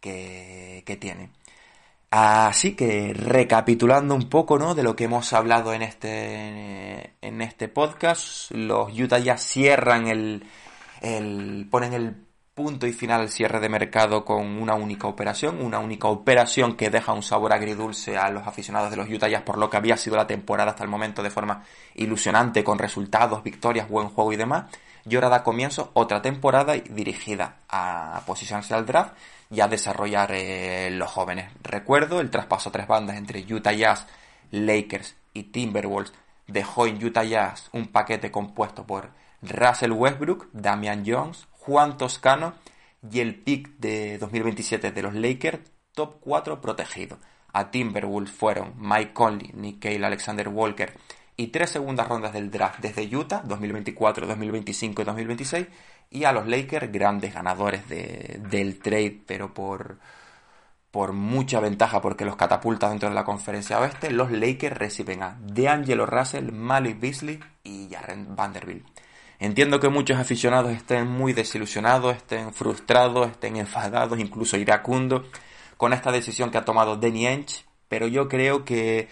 que 0.00 0.98
tienen. 1.00 1.30
Así 2.10 2.74
que 2.74 3.12
recapitulando 3.14 4.16
un 4.16 4.28
poco, 4.28 4.58
¿no? 4.58 4.74
De 4.74 4.82
lo 4.82 4.96
que 4.96 5.04
hemos 5.04 5.32
hablado 5.32 5.72
en 5.72 5.82
este, 5.82 7.14
en 7.22 7.40
este 7.40 7.68
podcast, 7.68 8.50
los 8.50 8.98
Utah 8.98 9.20
ya 9.20 9.38
cierran 9.38 10.08
el, 10.08 10.44
el, 11.02 11.68
ponen 11.70 11.92
el 11.92 12.26
punto 12.52 12.88
y 12.88 12.92
final 12.92 13.20
al 13.20 13.28
cierre 13.28 13.60
de 13.60 13.68
mercado 13.68 14.24
con 14.24 14.44
una 14.60 14.74
única 14.74 15.06
operación, 15.06 15.62
una 15.64 15.78
única 15.78 16.08
operación 16.08 16.76
que 16.76 16.90
deja 16.90 17.12
un 17.12 17.22
sabor 17.22 17.52
agridulce 17.52 18.18
a 18.18 18.28
los 18.28 18.44
aficionados 18.44 18.90
de 18.90 18.96
los 18.96 19.08
Utah 19.08 19.28
Jazz 19.28 19.42
por 19.42 19.56
lo 19.56 19.70
que 19.70 19.76
había 19.76 19.96
sido 19.96 20.16
la 20.16 20.26
temporada 20.26 20.70
hasta 20.70 20.82
el 20.82 20.90
momento 20.90 21.22
de 21.22 21.30
forma 21.30 21.62
ilusionante, 21.94 22.64
con 22.64 22.78
resultados, 22.80 23.44
victorias, 23.44 23.88
buen 23.88 24.08
juego 24.08 24.32
y 24.32 24.36
demás. 24.36 24.64
Y 25.08 25.14
ahora 25.14 25.28
da 25.28 25.44
comienzo 25.44 25.92
otra 25.94 26.20
temporada 26.20 26.74
dirigida 26.74 27.60
a 27.68 28.22
posicionarse 28.26 28.74
al 28.74 28.84
draft 28.84 29.14
y 29.50 29.60
a 29.60 29.68
desarrollar 29.68 30.32
eh, 30.32 30.90
los 30.92 31.10
jóvenes. 31.10 31.50
Recuerdo 31.62 32.20
el 32.20 32.30
traspaso 32.30 32.68
a 32.68 32.72
tres 32.72 32.86
bandas 32.86 33.16
entre 33.16 33.44
Utah 33.52 33.72
Jazz, 33.72 34.06
Lakers 34.50 35.16
y 35.34 35.44
Timberwolves 35.44 36.12
dejó 36.46 36.86
en 36.86 37.02
Utah 37.04 37.24
Jazz 37.24 37.68
un 37.72 37.88
paquete 37.88 38.30
compuesto 38.30 38.86
por 38.86 39.10
Russell 39.42 39.92
Westbrook, 39.92 40.48
Damian 40.52 41.04
Jones, 41.06 41.46
Juan 41.52 41.96
Toscano 41.96 42.54
y 43.10 43.20
el 43.20 43.36
pick 43.36 43.78
de 43.78 44.18
2027 44.18 44.92
de 44.92 45.02
los 45.02 45.14
Lakers, 45.14 45.60
top 45.94 46.16
4 46.20 46.60
protegido. 46.60 47.18
A 47.52 47.70
Timberwolves 47.70 48.30
fueron 48.30 48.74
Mike 48.76 49.12
Conley, 49.12 49.50
Nikhil 49.54 50.04
Alexander 50.04 50.48
Walker 50.48 50.92
y 51.40 51.46
tres 51.46 51.70
segundas 51.70 52.06
rondas 52.06 52.34
del 52.34 52.50
draft 52.50 52.80
desde 52.80 53.16
Utah, 53.16 53.40
2024, 53.42 54.26
2025 54.26 55.00
y 55.00 55.04
2026, 55.06 55.66
y 56.10 56.24
a 56.24 56.32
los 56.32 56.46
Lakers, 56.46 56.92
grandes 56.92 57.32
ganadores 57.32 57.88
de, 57.88 58.42
del 58.50 58.78
trade, 58.78 59.22
pero 59.26 59.54
por, 59.54 59.98
por 60.90 61.14
mucha 61.14 61.58
ventaja 61.60 62.02
porque 62.02 62.26
los 62.26 62.36
catapulta 62.36 62.90
dentro 62.90 63.08
de 63.08 63.14
la 63.14 63.24
conferencia 63.24 63.80
oeste, 63.80 64.10
los 64.10 64.30
Lakers 64.30 64.76
reciben 64.76 65.22
a 65.22 65.38
DeAngelo 65.40 66.04
Russell, 66.04 66.52
Malik 66.52 67.00
Beasley 67.00 67.40
y 67.64 67.88
Jaren 67.90 68.36
Vanderbilt. 68.36 68.86
Entiendo 69.38 69.80
que 69.80 69.88
muchos 69.88 70.18
aficionados 70.18 70.72
estén 70.72 71.06
muy 71.06 71.32
desilusionados, 71.32 72.16
estén 72.16 72.52
frustrados, 72.52 73.30
estén 73.30 73.56
enfadados, 73.56 74.18
incluso 74.18 74.58
iracundos 74.58 75.22
con 75.78 75.94
esta 75.94 76.12
decisión 76.12 76.50
que 76.50 76.58
ha 76.58 76.66
tomado 76.66 76.96
Danny 76.96 77.26
Ench, 77.26 77.64
pero 77.88 78.06
yo 78.06 78.28
creo 78.28 78.66
que, 78.66 79.08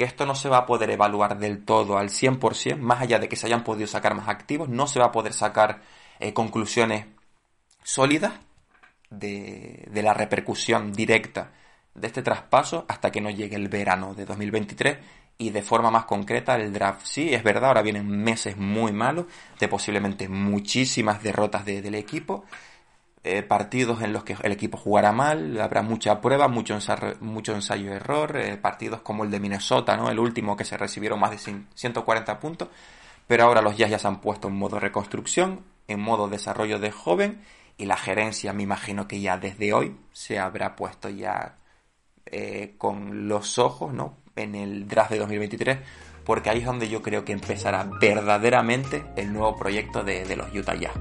que 0.00 0.06
esto 0.06 0.24
no 0.24 0.34
se 0.34 0.48
va 0.48 0.56
a 0.56 0.64
poder 0.64 0.88
evaluar 0.88 1.38
del 1.38 1.62
todo 1.62 1.98
al 1.98 2.08
100%, 2.08 2.78
más 2.78 3.02
allá 3.02 3.18
de 3.18 3.28
que 3.28 3.36
se 3.36 3.44
hayan 3.44 3.62
podido 3.62 3.86
sacar 3.86 4.14
más 4.14 4.28
activos, 4.28 4.70
no 4.70 4.86
se 4.86 4.98
va 4.98 5.04
a 5.04 5.12
poder 5.12 5.34
sacar 5.34 5.82
eh, 6.20 6.32
conclusiones 6.32 7.04
sólidas 7.82 8.32
de, 9.10 9.86
de 9.90 10.02
la 10.02 10.14
repercusión 10.14 10.90
directa 10.94 11.52
de 11.94 12.06
este 12.06 12.22
traspaso 12.22 12.86
hasta 12.88 13.10
que 13.12 13.20
no 13.20 13.28
llegue 13.28 13.56
el 13.56 13.68
verano 13.68 14.14
de 14.14 14.24
2023 14.24 14.96
y 15.36 15.50
de 15.50 15.60
forma 15.60 15.90
más 15.90 16.06
concreta 16.06 16.56
el 16.56 16.72
draft. 16.72 17.04
Sí, 17.04 17.34
es 17.34 17.42
verdad, 17.42 17.66
ahora 17.66 17.82
vienen 17.82 18.08
meses 18.08 18.56
muy 18.56 18.92
malos, 18.92 19.26
de 19.58 19.68
posiblemente 19.68 20.30
muchísimas 20.30 21.22
derrotas 21.22 21.66
del 21.66 21.94
equipo, 21.94 22.46
eh, 23.22 23.42
partidos 23.42 24.02
en 24.02 24.14
los 24.14 24.24
que 24.24 24.34
el 24.42 24.52
equipo 24.52 24.78
jugará 24.78 25.12
mal, 25.12 25.60
habrá 25.60 25.82
mucha 25.82 26.20
prueba, 26.22 26.48
mucho 26.48 26.74
ensayo, 26.74 27.16
mucho 27.20 27.54
ensayo 27.54 27.92
error, 27.92 28.36
eh, 28.36 28.56
partidos 28.56 29.02
como 29.02 29.24
el 29.24 29.30
de 29.30 29.40
Minnesota, 29.40 29.96
¿no? 29.96 30.08
El 30.10 30.18
último 30.18 30.56
que 30.56 30.64
se 30.64 30.78
recibieron 30.78 31.20
más 31.20 31.30
de 31.30 31.64
140 31.74 32.40
puntos, 32.40 32.68
pero 33.26 33.44
ahora 33.44 33.60
los 33.60 33.76
Jazz 33.76 33.90
ya 33.90 33.98
se 33.98 34.08
han 34.08 34.20
puesto 34.22 34.48
en 34.48 34.54
modo 34.56 34.80
reconstrucción, 34.80 35.60
en 35.86 36.00
modo 36.00 36.28
desarrollo 36.28 36.78
de 36.78 36.92
joven 36.92 37.42
y 37.76 37.84
la 37.84 37.96
gerencia 37.96 38.52
me 38.54 38.62
imagino 38.62 39.06
que 39.06 39.20
ya 39.20 39.36
desde 39.36 39.72
hoy 39.74 39.96
se 40.12 40.38
habrá 40.38 40.74
puesto 40.74 41.10
ya 41.10 41.56
eh, 42.24 42.74
con 42.78 43.28
los 43.28 43.58
ojos, 43.58 43.92
¿no? 43.92 44.16
En 44.34 44.54
el 44.54 44.88
draft 44.88 45.10
de 45.10 45.18
2023, 45.18 45.78
porque 46.24 46.48
ahí 46.48 46.60
es 46.60 46.66
donde 46.66 46.88
yo 46.88 47.02
creo 47.02 47.24
que 47.24 47.32
empezará 47.32 47.84
verdaderamente 48.00 49.04
el 49.16 49.30
nuevo 49.32 49.56
proyecto 49.56 50.02
de, 50.02 50.24
de 50.24 50.36
los 50.36 50.54
Utah 50.54 50.74
Jazz. 50.74 50.92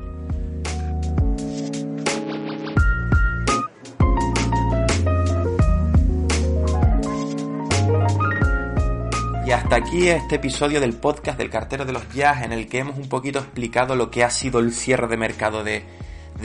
Y 9.50 9.52
hasta 9.52 9.78
aquí 9.78 10.08
este 10.10 10.36
episodio 10.36 10.80
del 10.80 10.94
podcast 10.94 11.36
del 11.36 11.50
cartero 11.50 11.84
de 11.84 11.92
los 11.92 12.08
Jazz 12.14 12.44
en 12.44 12.52
el 12.52 12.68
que 12.68 12.78
hemos 12.78 13.00
un 13.00 13.10
poquito 13.10 13.40
explicado 13.40 13.96
lo 13.96 14.12
que 14.12 14.24
ha 14.24 14.30
sido 14.30 14.60
el 14.60 14.72
cierre 14.72 15.08
de 15.08 15.18
mercado 15.18 15.64
de, 15.64 15.84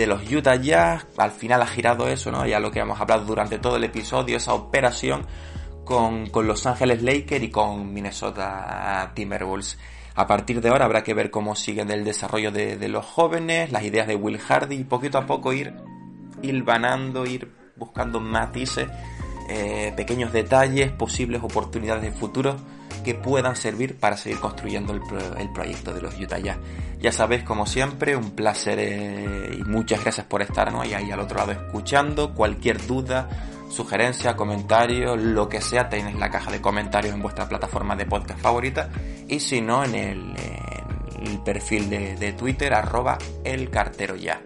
los 0.07 0.33
Utah 0.33 0.57
Jazz. 0.57 1.07
Al 1.19 1.31
final 1.31 1.61
ha 1.61 1.67
girado 1.67 2.09
eso, 2.09 2.33
¿no? 2.33 2.47
Ya 2.47 2.61
lo 2.61 2.71
que 2.71 2.79
hemos 2.79 2.99
hablado 2.99 3.27
durante 3.27 3.59
todo 3.59 3.77
el 3.77 3.85
episodio, 3.85 4.39
esa 4.39 4.55
operación 4.55 5.27
con, 5.85 6.31
Los 6.47 6.65
Ángeles 6.65 7.03
Lakers 7.03 7.45
y 7.45 7.51
con 7.51 7.93
Minnesota 7.93 9.13
Timberwolves. 9.15 9.79
A 10.15 10.27
partir 10.27 10.63
de 10.63 10.71
ahora 10.71 10.87
habrá 10.87 11.03
que 11.03 11.13
ver 11.13 11.31
cómo 11.31 11.57
siguen 11.57 11.91
el 11.91 12.05
desarrollo 12.05 12.53
de, 12.53 12.79
de 12.79 12.89
los 12.89 13.05
jóvenes, 13.05 13.71
las 13.71 13.83
ideas 13.83 14.07
de 14.07 14.17
Will 14.17 14.39
Hardy 14.39 14.77
y 14.77 14.85
poquito 14.85 15.19
a 15.19 15.27
poco 15.27 15.53
ir 15.53 15.75
hilvanando, 16.41 17.27
ir 17.27 17.53
buscando 17.77 18.19
matices, 18.19 18.89
eh, 19.51 19.93
pequeños 19.95 20.33
detalles, 20.33 20.91
posibles 20.91 21.43
oportunidades 21.43 22.03
de 22.03 22.13
futuro 22.13 22.57
que 23.05 23.15
puedan 23.15 23.55
servir 23.55 23.97
para 23.97 24.17
seguir 24.17 24.41
construyendo 24.41 24.93
el, 24.93 25.53
proyecto 25.53 25.95
de 25.95 26.03
los 26.03 26.19
Utah 26.19 26.39
Jazz. 26.39 26.59
Ya 27.01 27.13
sabéis, 27.13 27.45
como 27.45 27.67
siempre, 27.67 28.17
un 28.17 28.33
placer 28.33 28.79
eh, 28.81 29.59
y 29.61 29.63
muchas 29.63 30.03
gracias 30.03 30.27
por 30.27 30.43
estar 30.43 30.73
¿no? 30.73 30.81
ahí, 30.81 30.93
al 30.93 31.21
otro 31.21 31.39
lado 31.39 31.53
escuchando. 31.53 32.35
Cualquier 32.35 32.85
duda, 32.87 33.29
sugerencia, 33.71 34.35
comentario, 34.35 35.15
lo 35.15 35.49
que 35.49 35.61
sea, 35.61 35.89
tenéis 35.89 36.17
la 36.17 36.31
caja 36.31 36.51
de 36.51 36.61
comentarios 36.61 37.15
en 37.15 37.23
vuestra 37.23 37.49
plataforma 37.49 37.95
de 37.95 38.07
podcast 38.07 38.41
favorita 38.41 38.89
y 39.29 39.39
si 39.39 39.61
no, 39.61 39.85
en 39.85 39.95
el, 39.95 40.35
perfil 41.45 41.91
de, 41.91 42.17
de, 42.17 42.33
Twitter, 42.33 42.75
arroba 42.75 43.19
el 43.45 43.71
cartero 43.71 44.17
ya. 44.17 44.41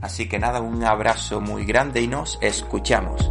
Así 0.00 0.28
que 0.28 0.38
nada, 0.38 0.60
un 0.60 0.82
abrazo 0.84 1.40
muy 1.40 1.64
grande 1.64 2.00
y 2.00 2.08
nos 2.08 2.38
escuchamos. 2.42 3.30